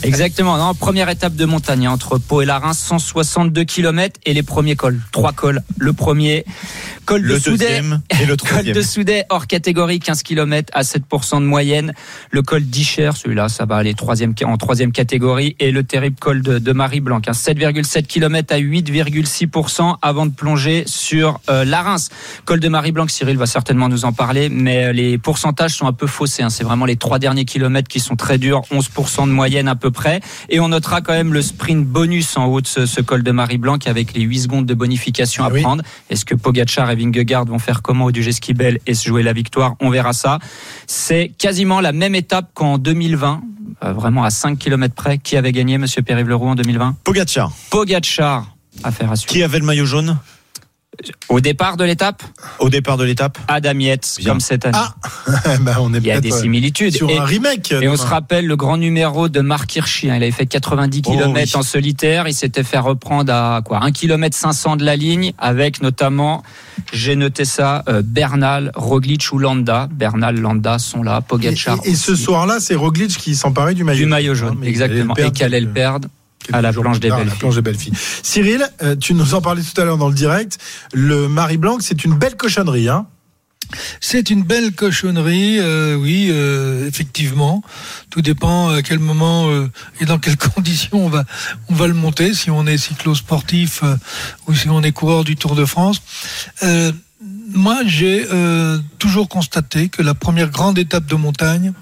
[0.04, 0.58] Exactement.
[0.58, 4.44] Non, première étape de montagne hein, entre Pau et la Reims, 162 km et les
[4.44, 5.00] premiers cols.
[5.12, 5.62] Trois cols.
[5.78, 6.46] Le premier,
[7.08, 7.82] col de Le Soudet.
[8.20, 11.93] et le Col de Soudet hors catégorie, 15 km à 7% de moyenne.
[12.32, 15.55] Le col d'Icher, celui-là, ça va aller troisième, en troisième catégorie.
[15.60, 20.84] Et le terrible col de, de Marie-Blanc, hein, 7,7 km à 8,6% avant de plonger
[20.86, 22.10] sur euh, la Reims.
[22.45, 25.93] Col de Marie-Blanc, Cyril va certainement nous en parler, mais euh, les pourcentages sont un
[25.93, 26.43] peu faussés.
[26.43, 26.49] hein.
[26.49, 29.91] C'est vraiment les trois derniers kilomètres qui sont très durs, 11% de moyenne à peu
[29.91, 30.20] près.
[30.49, 33.32] Et on notera quand même le sprint bonus en haut de ce, ce col de
[33.32, 35.84] Marie-Blanc avec les 8 secondes de bonification à prendre.
[36.10, 39.34] Est-ce que Pogacar et Vingegaard vont faire comment au du Skibel et se jouer la
[39.34, 40.39] victoire On verra ça.
[40.88, 43.41] C'est quasiment la même étape qu'en 2020.
[43.84, 45.18] euh, vraiment à 5 km près.
[45.18, 47.52] Qui avait gagné, Monsieur Pierre-Yves Leroux, en 2020 Pogacar.
[47.70, 48.54] Pogacar.
[48.84, 49.32] Affaire à suivre.
[49.34, 50.18] Qui avait le maillot jaune?
[51.30, 52.24] Au départ de l'étape
[52.60, 54.78] Au départ de l'étape Adam Yates, comme cette année.
[54.78, 54.95] Ah
[55.62, 56.95] bah, on est Il y a des euh, similitudes.
[56.95, 57.72] Sur et, un remake.
[57.72, 60.10] Et on se rappelle le grand numéro de Marc Hirschi.
[60.10, 60.16] hein.
[60.18, 61.52] Il avait fait 90 Oh, km oui.
[61.56, 62.28] en solitaire.
[62.28, 63.84] Il s'était fait reprendre à quoi?
[63.84, 66.43] 1 km 500 de la ligne avec notamment,
[66.93, 69.88] j'ai noté ça, euh, Bernal, Roglic ou Landa.
[69.91, 71.22] Bernal, Landa sont là.
[71.22, 71.78] Pogacar.
[71.86, 75.16] et- et ce soir-là, c'est Roglic qui s'emparait du maillot du maillot jaune, Hein, exactement.
[75.18, 76.08] Et le qu'elle allait le perdre
[76.52, 77.94] à la planche tard, à belles la planche des belles filles.
[78.24, 80.58] Cyril, euh, tu nous en parlais tout à l'heure dans le direct.
[80.94, 82.90] Le Marie Blanc, c'est une belle cochonnerie.
[82.90, 83.08] Hein
[84.00, 87.62] C'est une belle cochonnerie, euh, oui, euh, effectivement.
[88.10, 89.70] Tout dépend à quel moment euh,
[90.00, 91.26] et dans quelles conditions on va
[91.70, 93.96] on va le monter, si on est cyclosportif euh,
[94.48, 96.02] ou si on est coureur du Tour de France.
[96.64, 96.92] Euh,
[97.50, 101.74] moi, j'ai euh, toujours constaté que la première grande étape de montagne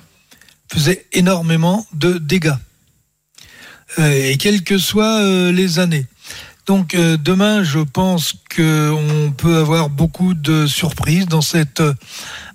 [0.72, 2.75] faisait énormément de dégâts, Euh,
[3.98, 6.06] et quelles que soient euh, les années.
[6.66, 11.94] Donc euh, demain, je pense qu'on peut avoir beaucoup de surprises dans cette euh,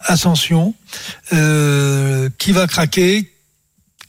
[0.00, 0.74] ascension.
[1.32, 3.29] Euh, qui va craquer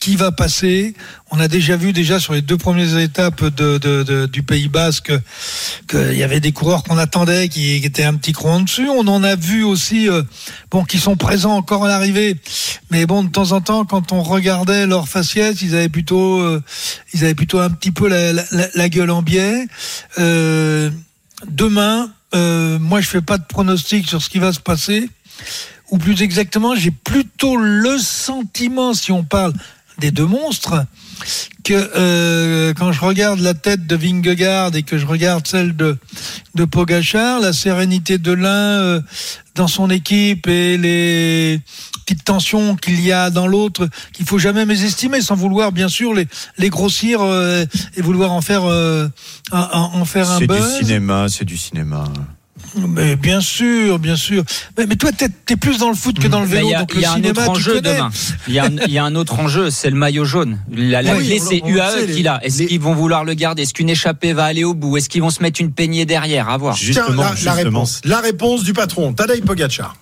[0.02, 0.96] qui va passer
[1.30, 4.68] On a déjà vu déjà sur les deux premières étapes de, de- de- du Pays
[4.68, 5.14] Basque
[5.88, 8.90] qu'il y avait des coureurs qu'on attendait qui, étaient un petit cran en dessus.
[8.90, 10.24] On en a vu aussi, euh,
[10.72, 12.36] bon, qui sont présents encore à l'arrivée,
[12.90, 16.62] mais bon, de temps en temps, quand on regardait leur faciès, ils avaient plutôt, euh,
[17.14, 19.68] ils avaient plutôt un petit peu la, la- la- la gueule en biais.
[20.18, 20.90] Euh,
[21.48, 25.08] demain, euh, moi, je fais pas de pronostic sur ce qui va se passer
[25.92, 29.54] ou plus exactement, j'ai plutôt le sentiment, si on parle
[30.02, 30.84] des deux monstres,
[31.64, 35.98] que euh, quand je regarde la tête de Vingegaard et que je regarde celle de,
[36.56, 38.50] de Pogachar, la sérénité de l'un
[38.82, 39.02] euh,
[39.56, 41.62] dans son équipe et les
[42.04, 46.14] petites tensions qu'il y a dans l'autre, qu'il faut jamais mésestimer, sans vouloir bien sûr
[46.16, 46.28] les,
[46.58, 47.64] les grossir euh,
[47.96, 49.10] et vouloir en faire, en,
[49.52, 50.78] en faire un C'est du buzz.
[50.80, 52.06] cinéma, c'est du cinéma.
[52.76, 54.44] Mais bien sûr, bien sûr.
[54.78, 56.72] Mais, mais toi, t'es es plus dans le foot que dans le Mais vélo, il
[56.72, 58.10] y a, donc il le y a un autre enjeu demain.
[58.48, 60.60] Il y, a un, il y a un autre enjeu, c'est le maillot jaune.
[60.72, 62.40] La, la Oui, clé, on- c'est UAE sait, les- qu'il a.
[62.46, 63.64] Est-ce qu'ils vont vouloir le garder?
[63.64, 64.96] Est-ce qu'une échappée va aller au bout?
[64.98, 66.50] Est-ce qu'ils vont se mettre une peignée derrière?
[66.50, 66.76] À voir.
[66.78, 69.96] Tiens, la, la réponse, la réponse du patron, Tadej Pogacar.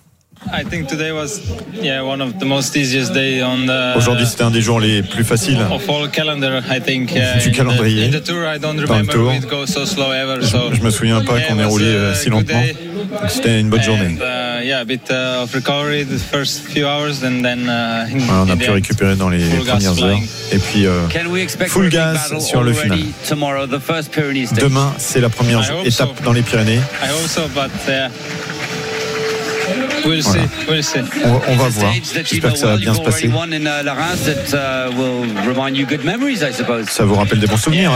[0.52, 1.38] I think today was
[1.72, 5.02] yeah one of the most easiest day on the Aujourd'hui, c'était un des jours les
[5.02, 5.58] plus faciles.
[5.70, 6.62] of all calendar.
[6.68, 8.06] I think uh, Du in the- calendrier.
[8.06, 9.32] in the tour I don't Dans le remember tour.
[9.34, 10.40] it goes so slow ever.
[10.40, 12.48] Je, So je me souviens pas qu'on it ait was roulé a euh, si good
[12.48, 12.62] lentement.
[13.28, 14.16] C'était une bonne journée.
[14.18, 18.06] And, uh, yeah, a bit uh, of recovery the first few hours, and then uh,
[18.10, 20.18] in, Ouais, on a pu récupérer dans les full gas premières heures.
[20.52, 21.00] Et puis, euh,
[21.68, 22.98] full gas sur le final.
[24.58, 26.24] Demain, c'est la première I hope étape so.
[26.24, 26.76] dans les Pyrénées.
[27.02, 28.08] I hope so, but uh,
[30.04, 30.42] we'll Voilà.
[30.42, 30.48] see.
[30.68, 30.98] We'll see.
[31.24, 31.92] On, on va voir.
[31.92, 33.28] J'espère que ça va bien se passer.
[36.88, 37.92] Ça vous rappelle des bons souvenirs,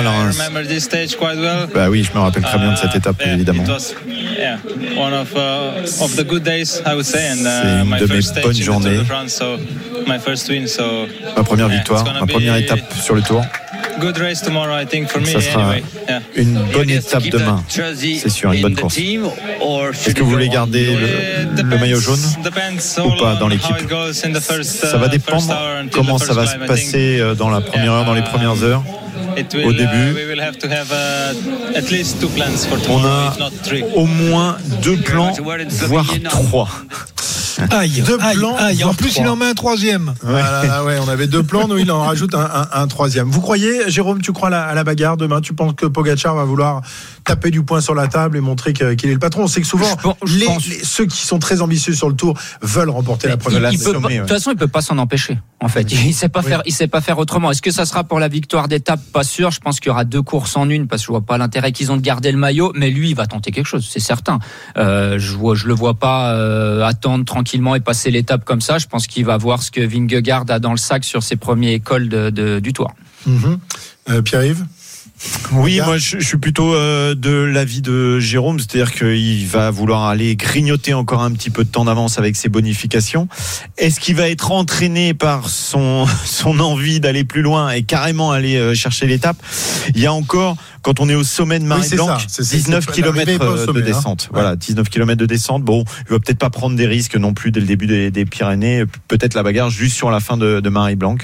[1.17, 1.69] quite well.
[1.75, 3.63] Bah oui, je me rappelle très bien de cette Uh, étape, évidemment.
[3.65, 3.95] It was
[4.39, 4.59] yeah,
[4.97, 8.07] one of, uh, of the good days, I would say, and C'est uh, une de
[8.13, 8.99] mes bonnes journées.
[8.99, 9.59] de France, so
[10.07, 10.67] my first win.
[10.67, 13.45] So Ma première victoire, ma première étape sur le tour.
[14.01, 15.27] Good race tomorrow, I think, for me.
[15.27, 15.83] Ça sera anyway.
[16.09, 16.21] Yeah.
[16.37, 17.63] une bonne étape demain.
[17.69, 18.97] C'est sûr, une bonne course.
[18.99, 22.21] Est-ce que vous voulez garder le, le maillot jaune
[23.05, 23.77] ou pas dans l'équipe
[24.13, 25.55] Ça va uh, dépendre
[25.93, 28.83] comment ça va se passer euh, dans la première heure, dans les premières heures.
[29.37, 32.79] It Au uh, début, we will have to have uh, at least two plans for
[32.89, 33.37] on a
[33.95, 35.33] au moins deux plans,
[35.89, 36.69] voire trois.
[37.71, 38.85] Aïe, Deux aïe, plans, aïe.
[38.85, 39.25] En plus, trois.
[39.25, 40.15] il en met un troisième.
[40.23, 43.29] Voilà, ouais, on avait deux plans, nous il en rajoute un, un- un troisième.
[43.29, 45.41] Vous croyez, Jérôme, tu crois à la, à la bagarre demain?
[45.41, 46.83] Tu penses que Pogacar va vouloir
[47.25, 49.45] taper du poing sur la table et montrer qu'il est le patron?
[49.45, 49.87] On sait que souvent,
[50.27, 53.61] les- les- ceux qui sont très ambitieux sur le tour veulent remporter la première
[54.25, 55.39] de toute façon, il peut pas s'en empêcher.
[55.61, 57.51] En fait, il sait pas faire, il sait pas faire autrement.
[57.51, 59.01] Est-ce que ça sera pour la victoire d'étape?
[59.13, 59.51] Pas sûr.
[59.51, 61.73] Je pense qu'il y aura deux courses en une parce que je vois pas l'intérêt
[61.73, 62.73] qu'ils ont de garder le maillot.
[62.75, 64.39] Mais lui, il va tenter quelque chose, c'est certain.
[64.77, 67.25] Euh, je vois, je le vois pas euh, attendre
[67.55, 68.79] tranquillement et passer l'étape comme ça.
[68.79, 71.79] Je pense qu'il va voir ce que Vingegaard a dans le sac sur ses premiers
[71.81, 72.93] cols de- du Tour.
[73.27, 73.59] Mhm.
[74.11, 74.65] Euh, Pierre-Yves?
[75.53, 80.05] Oui, moi je, je suis plutôt euh, de l'avis de Jérôme, c'est-à-dire qu'il va vouloir
[80.05, 83.29] aller grignoter encore un petit peu de temps d'avance avec ses bonifications.
[83.79, 88.57] Est-ce qu'il va être entraîné par son son envie d'aller plus loin et carrément aller
[88.57, 89.37] euh, chercher l'étape?
[89.95, 92.19] Il y a encore, quand on est au sommet de Marie Blanc, ça.
[92.27, 93.91] C'est- c'est- 19 c'est- l'arrivée est km sommet, de hein.
[93.95, 94.29] descente.
[94.33, 95.63] Voilà, 19 km de descente.
[95.63, 98.25] Bon, il va peut-être pas prendre des risques non plus dès le début des, des
[98.25, 98.85] Pyrénées.
[99.09, 101.17] Peut-être la bagarre juste sur la fin de, de Marie Blanc.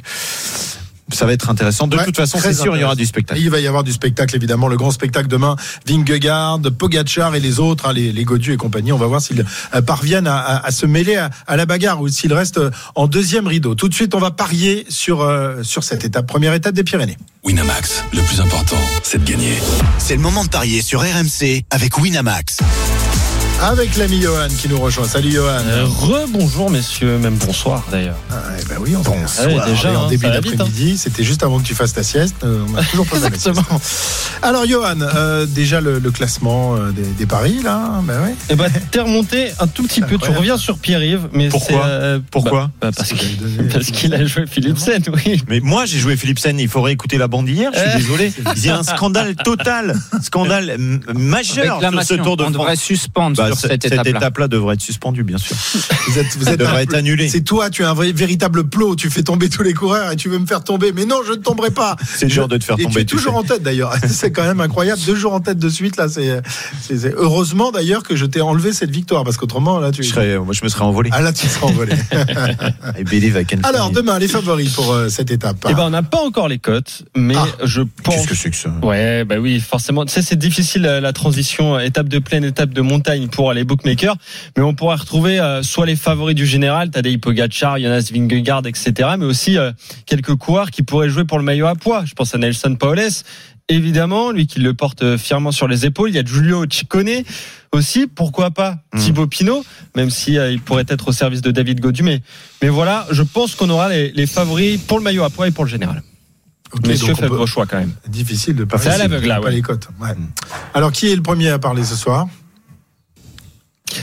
[1.13, 1.87] Ça va être intéressant.
[1.87, 3.41] De Ouais, toute façon, très c'est sûr, il y aura du spectacle.
[3.41, 4.69] Et il va y avoir du spectacle, évidemment.
[4.69, 5.57] Le grand spectacle demain.
[5.87, 8.93] Vingegaard, Pogacar et les autres, hein, les, les Godu et compagnie.
[8.93, 9.45] On va voir s'ils
[9.75, 12.71] euh, parviennent à, à- à se mêler à, à la bagarre ou s'ils restent euh,
[12.95, 13.75] en deuxième rideau.
[13.75, 16.27] Tout de suite, on va parier sur, euh, sur cette étape.
[16.27, 17.17] Première étape des Pyrénées.
[17.45, 19.55] Winamax, le plus important, c'est de gagner.
[19.99, 22.59] C'est le moment de parier sur RMC avec Winamax.
[23.63, 25.05] Avec l'ami Johan qui nous rejoint.
[25.07, 25.59] Salut Johan.
[25.67, 28.17] Euh, Rebonjour messieurs, même bonsoir d'ailleurs.
[28.31, 29.49] Ah, eh ben oui, on Bon, bonsoir.
[29.49, 32.37] ouais, déjà, en hein, début d'après-midi, c'était juste avant que tu fasses ta sieste.
[32.43, 33.51] Euh, on a toujours pas sieste.
[34.43, 38.31] Alors Johan, euh, déjà le, le classement euh, des, des paris là, ben oui.
[38.49, 42.19] Et bah t'es remonté un tout petit peu, tu reviens sur Pierre-Yves, mais Pourquoi euh,
[42.31, 45.43] Pourquoi bah, bah, Parce qu'il parce qu'il a joué Philipsen, oui.
[45.49, 46.59] Mais moi, j'ai joué Philipsen.
[46.59, 47.71] Il faudrait écouter la bande d'hier.
[47.75, 47.97] Je suis Euh.
[47.99, 48.33] désolé.
[48.57, 50.77] Il y a un scandale total, scandale
[51.15, 52.15] majeur sur ce.
[52.15, 52.53] Tour de On France.
[52.53, 54.19] devrait suspendre Bah, sur cette cette étape-là.
[54.19, 55.57] étape-là devrait être suspendue, bien sûr.
[56.09, 57.29] Vous êtes, vous êtes devrait être annulée.
[57.29, 58.97] C'est toi, tu es un vrai- véritable plot.
[58.97, 60.93] Tu fais tomber tous les coureurs et tu veux me faire tomber.
[60.93, 61.97] Mais non, je ne tomberai pas.
[62.05, 63.39] C'est dur de te faire et tomber, Tu es tu toujours sais.
[63.39, 63.95] en tête d'ailleurs.
[64.09, 65.01] c'est quand même incroyable.
[65.07, 66.09] Deux jours en tête de suite là.
[66.09, 66.41] C'est,
[66.83, 70.03] c'est- c'est- heureusement d'ailleurs que je t'ai enlevé cette victoire parce qu'autrement là tu.
[70.03, 71.11] Je, serais, moi, je me serais envolé.
[71.13, 71.93] Ah là tu seras envolé.
[72.99, 73.67] Et believe I can fly.
[73.67, 75.67] Alors demain les favoris pour euh, cette étape.
[75.69, 77.47] Et ben on n'a pas encore les cotes, mais Ah.
[77.65, 78.15] je pense.
[78.15, 78.71] Qu'est-ce que c'est que ça?
[78.83, 80.05] Ouais, bah oui, forcément.
[80.05, 83.40] Tu sais, c'est difficile euh, la transition euh, étape de plaine, étape de montagne pour
[83.55, 84.17] les bookmakers,
[84.57, 89.11] mais on pourrait retrouver euh, soit les favoris du général, Tadej Pogacar, Jonas Vingegaard, etc.,
[89.19, 89.73] mais aussi euh,
[90.07, 92.05] quelques coureurs qui pourraient jouer pour le maillot à poids.
[92.05, 93.01] Je pense à Nelson Paoles,
[93.71, 96.11] évidemment, lui qui le porte euh, fièrement sur les épaules.
[96.11, 97.23] Il y a Giulio Ciccone
[97.73, 99.65] aussi, pourquoi pas Thibaut Pinot,
[99.97, 102.03] même si euh, il pourrait être au service de David Godu.
[102.03, 102.21] Mais,
[102.63, 105.53] mais voilà, je pense qu'on aura les, les favoris pour le maillot à poids et
[105.53, 106.03] pour le général.
[106.73, 107.93] Ok, Messieurs, faites vos choix quand même.
[108.07, 108.85] Difficile de parler.
[108.85, 109.51] C'est à l'aveugle, ouais.
[109.51, 109.89] les cotes.
[110.01, 110.15] Ouais.
[110.75, 112.29] Alors qui est le premier à parler ce soir?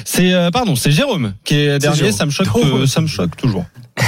[0.06, 2.12] C'est euh, pardon, c'est Jérôme qui est dernier.
[2.12, 3.66] Ça me choque, euh, ça me choque toujours.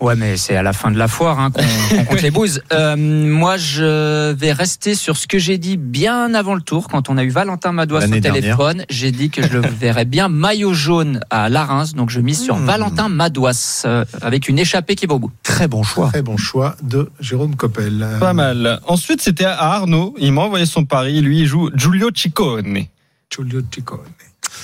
[0.00, 1.50] Ouais, mais c'est à la fin de la foire hein,
[1.90, 2.62] qu'on compte les bouses.
[2.72, 7.08] Euh, moi, je vais rester sur ce que j'ai dit bien avant le tour, quand
[7.08, 8.84] on a eu Valentin Madois au téléphone.
[8.90, 12.56] J'ai dit que je le verrais bien maillot jaune à Larens, donc je mise sur
[12.56, 12.66] Hmm.
[12.66, 13.52] Valentin Madois
[13.86, 15.30] euh, avec une échappée qui va au bout.
[15.44, 16.08] Très bon choix.
[16.08, 18.02] Très bon choix de Jérôme Coppel.
[18.02, 18.80] Euh, Pas mal.
[18.86, 20.14] Ensuite, c'était à Arnaud.
[20.18, 21.20] Il m'a envoyé son pari.
[21.20, 22.86] Lui, il joue Giulio Ciccone.
[23.30, 24.00] Giulio Ciccone.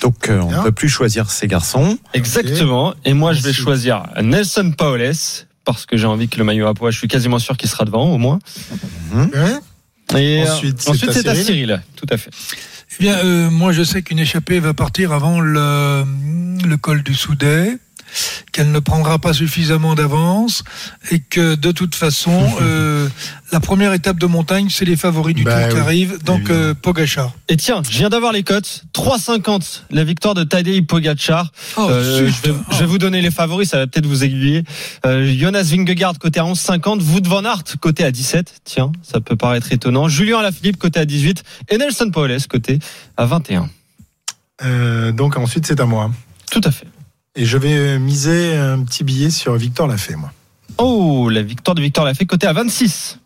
[0.01, 1.99] Donc, euh, on ne peut plus choisir ces garçons.
[2.15, 2.95] Exactement.
[3.05, 5.13] Et moi, je vais choisir Nelson Paoles
[5.65, 6.91] parce que j'ai envie que le maillot à poids.
[6.91, 8.39] Je suis quasiment sûr qu'il sera devant, au moins.
[9.15, 9.61] Hein
[10.17, 11.45] Et euh, Ensuite, c'est à à Cyril.
[11.45, 11.83] Cyril.
[11.97, 12.31] Tout à fait.
[13.01, 16.05] Eh bien, euh, moi, je sais qu'une échappée va partir avant le,
[16.67, 17.77] le col du Soudet,
[18.53, 20.65] qu'elle ne prendra pas suffisamment d'avance
[21.11, 23.09] et que de toute façon, euh,
[23.53, 26.75] la première étape de montagne, c'est les favoris du Bah tour qui arrivent, donc euh,
[26.75, 27.33] Pogachar.
[27.49, 28.85] Et tiens, je viens d'avoir les cotes.
[28.95, 31.53] 3,50 la victoire de Tadej Pogacar.
[31.77, 34.65] Oh, Euh, je, vais, je vais vous donner les favoris, ça va peut-être vous aiguiller.
[35.07, 38.61] Euh, Jonas Vingegaard côté à 11,50, Wout van Aert côté à 17.
[38.65, 40.09] Tiens, ça peut paraître étonnant.
[40.09, 42.79] Julien Alaphilippe côté à 18 et Nelson Paoles côté
[43.17, 43.69] à 21.
[44.65, 46.11] Euh, donc ensuite c'est à moi.
[46.51, 46.87] Tout à fait.
[47.37, 50.33] Et je vais miser un petit billet sur Victor Lafay, moi.
[50.79, 53.19] Oh, la victoire de Victor Lafay côté à 26.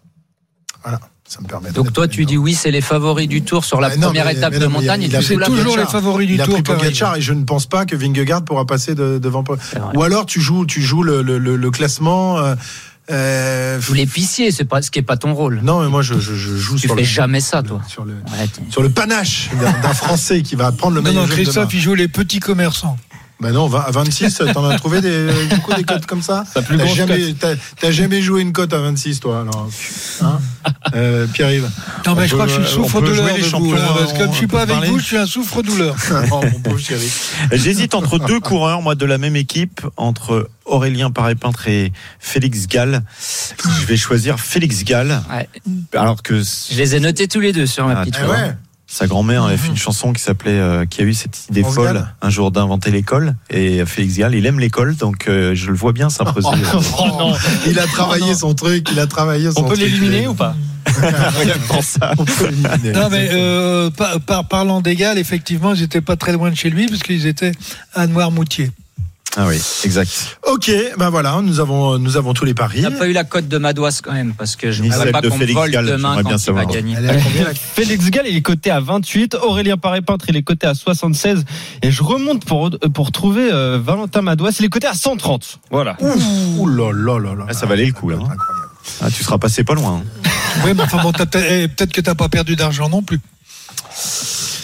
[0.83, 1.71] Voilà, ça me permet.
[1.71, 4.27] Donc toi, tu dis oui, c'est les favoris du tour sur la Ah, non, première
[4.27, 5.03] mais- étape mais de non, montagne.
[5.03, 5.77] il a toujours Pogacar.
[5.77, 6.63] les favoris du il tour.
[6.63, 9.45] Pogacar et je ne pense pas que Vingegaard pourra passer de- devant.
[9.95, 12.39] Ou alors tu joues, tu joues le, le- le- le classement.
[12.39, 12.55] euh,
[13.11, 15.61] euh, Vous l'épicier, c'est pas ce qui est pas ton rôle.
[15.63, 17.81] non, mais moi je, je- je joue Tu sur fais le, jamais ça, toi.
[17.89, 19.51] sur le Ouais, sur le panache
[19.83, 21.27] d'un Français qui va prendre le Non, non.
[21.27, 22.97] Christophe, il joue les petits commerçants.
[23.43, 27.35] Bah non, à 26, t'en as trouvé des, beaucoup des cotes comme ça T'as jamais,
[27.91, 29.69] jamais joué une cote à 26, toi alors
[30.23, 30.39] hein
[30.95, 31.69] euh, Pierre-Yves
[32.07, 33.27] Non, mais je crois que je suis souffre-douleur
[33.99, 35.97] parce que comme je suis pas avec parler vous, je suis un souffre-douleur.
[36.31, 37.11] Oh, mon pauvre chéri.
[37.51, 43.03] J'hésite entre deux coureurs, moi, de la même équipe, entre Aurélien Paré-Peintre et Félix Gall.
[43.81, 45.49] Je vais choisir Félix Gall, Ouais.
[45.95, 48.55] alors que Je les ai notés tous les deux sur ma Ah, petite Eh ouais.
[48.93, 51.95] Sa grand-mère avait fait une chanson qui s'appelait, euh, qui a eu cette idée folle
[51.95, 52.15] Gall.
[52.21, 53.37] un jour d'inventer l'école.
[53.49, 56.49] Et Félix Gall, il aime l'école, donc euh, je le vois bien s'imposer.
[56.99, 57.33] Oh non.
[57.67, 59.81] Il a travaillé son truc, il a travaillé son On peut truc.
[59.91, 60.55] l'éliminer ou pas?
[62.19, 62.93] On peut l'éliminer.
[62.93, 66.69] Non, mais euh, par, par- parlant d'égal, effectivement, ils n'étaient pas très loin de chez
[66.69, 67.53] lui, parce qu'ils étaient
[67.95, 68.71] à Noirmoutier.
[69.37, 70.37] Ah oui, exact.
[70.47, 72.81] Ok, ben voilà, nous avons, nous avons tous les paris.
[72.83, 74.91] Il n'y a pas eu la cote de Madoise quand même, parce que je ne
[74.93, 76.67] celle pas de qu'on vole Gall, demain j'aimerais bien quand il va savoir.
[76.67, 76.95] gagner.
[77.25, 79.37] Combien, la- Félix Gall, il est coté à 28.
[79.37, 81.45] Aurélien Paré-Peintre, il est coté à 76.
[81.81, 84.51] Et je remonte pour, pour trouver euh, Valentin Madouas.
[84.59, 85.61] Il est coté à 130.
[85.71, 85.97] Voilà.
[86.01, 87.47] Ouh là là là là.
[87.49, 88.19] Ah, ça valait le coup, là.
[88.21, 88.35] hein.
[89.01, 90.03] Ah, tu seras passé pas loin.
[90.05, 90.23] hein.
[90.65, 93.19] Oui, mais enfin bon, peut-être eh, peut-être que t'as pas perdu d'argent non plus.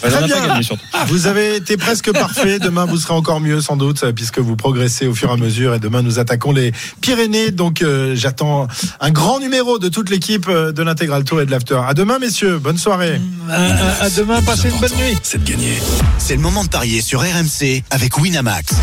[0.02, 0.46] J'en Très bien.
[0.46, 0.84] gagné, surtout.
[1.08, 2.58] Vous avez été presque parfait.
[2.62, 5.74] Demain, vous serez encore mieux sans doute, puisque vous progressez au fur et à mesure.
[5.74, 7.50] Et demain, nous attaquons les Pyrénées.
[7.50, 8.68] Donc, euh, j'attends
[9.00, 11.80] un grand numéro de toute l'équipe euh, de l'Intégral Tour et de l'After.
[11.86, 12.58] À demain, messieurs.
[12.58, 13.20] Bonne soirée.
[13.50, 15.16] À, à- à demain, passez une bonne nuit.
[15.22, 15.78] C'est de gagner.
[16.18, 18.74] C'est le moment de parier sur RMC avec Winamax.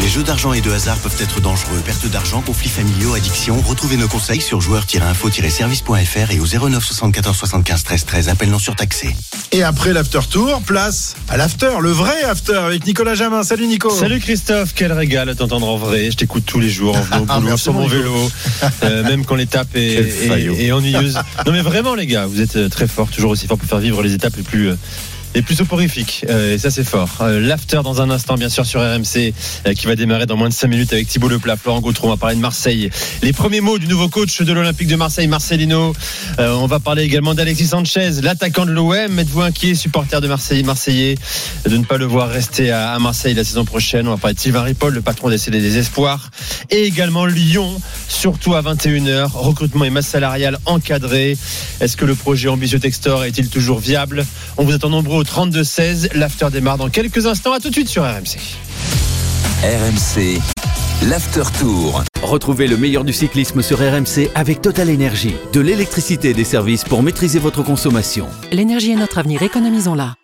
[0.00, 1.80] Les jeux d'argent et de hasard peuvent être dangereux.
[1.84, 3.60] Perte d'argent, conflits familiaux, addiction.
[3.60, 8.28] Retrouvez nos conseils sur joueurs-info-service.fr et au 09 74 75 13 13.
[8.28, 9.14] Appel non surtaxé.
[9.52, 13.42] Et après l'After Tour, place à l'After, le vrai After avec Nicolas Jamin.
[13.42, 13.90] Salut Nico.
[13.90, 16.10] Salut Christophe, quel régal de t'entendre en vrai.
[16.10, 18.14] Je t'écoute tous les jours en venant au Ah, boulot sur mon vélo,
[18.84, 21.18] euh, même quand l'étape est ennuyeuse.
[21.44, 23.78] Non mais vraiment les gars, vous êtes euh, très forts, toujours aussi forts pour faire
[23.78, 24.68] vivre les étapes les plus...
[24.70, 24.76] euh,
[25.34, 27.08] les plus soporifiques, Euh, et ça c'est fort.
[27.20, 29.32] Euh, L'after dans un instant, bien sûr, sur RMC,
[29.66, 32.06] euh, qui va démarrer dans moins de 5 minutes avec Thibaut Leplat, Florent Gautreau.
[32.08, 32.90] On va parler de Marseille.
[33.22, 35.94] Les premiers mots du nouveau coach de l'Olympique de Marseille, Marcelino.
[36.38, 39.18] Euh, on va parler également d'Alexis Sanchez, l'attaquant de l'OM.
[39.18, 41.16] Êtes-vous inquiet, supporter de Marseille, Marseillais,
[41.68, 44.08] de ne pas le voir rester à, à Marseille la saison prochaine?
[44.08, 46.30] On va parler de Sylvain Ripoll, le patron des CD des Espoirs.
[46.70, 49.30] Et également Lyon, surtout à 21h.
[49.32, 51.36] Recrutement et masse salariale encadrée.
[51.80, 54.24] Est-ce que le projet ambitieux Textor est-il toujours viable?
[54.56, 56.14] On vous attend nombreux au 32-16.
[56.14, 57.52] L'after démarre dans quelques instants.
[57.52, 58.38] À tout de suite sur RMC.
[59.62, 60.40] RMC,
[61.08, 62.04] l'After Tour.
[62.22, 65.34] Retrouvez le meilleur du cyclisme sur RMC avec Total Énergie.
[65.52, 68.28] De l'électricité et des services pour maîtriser votre consommation.
[68.52, 70.14] L'énergie est notre avenir, économisons-la.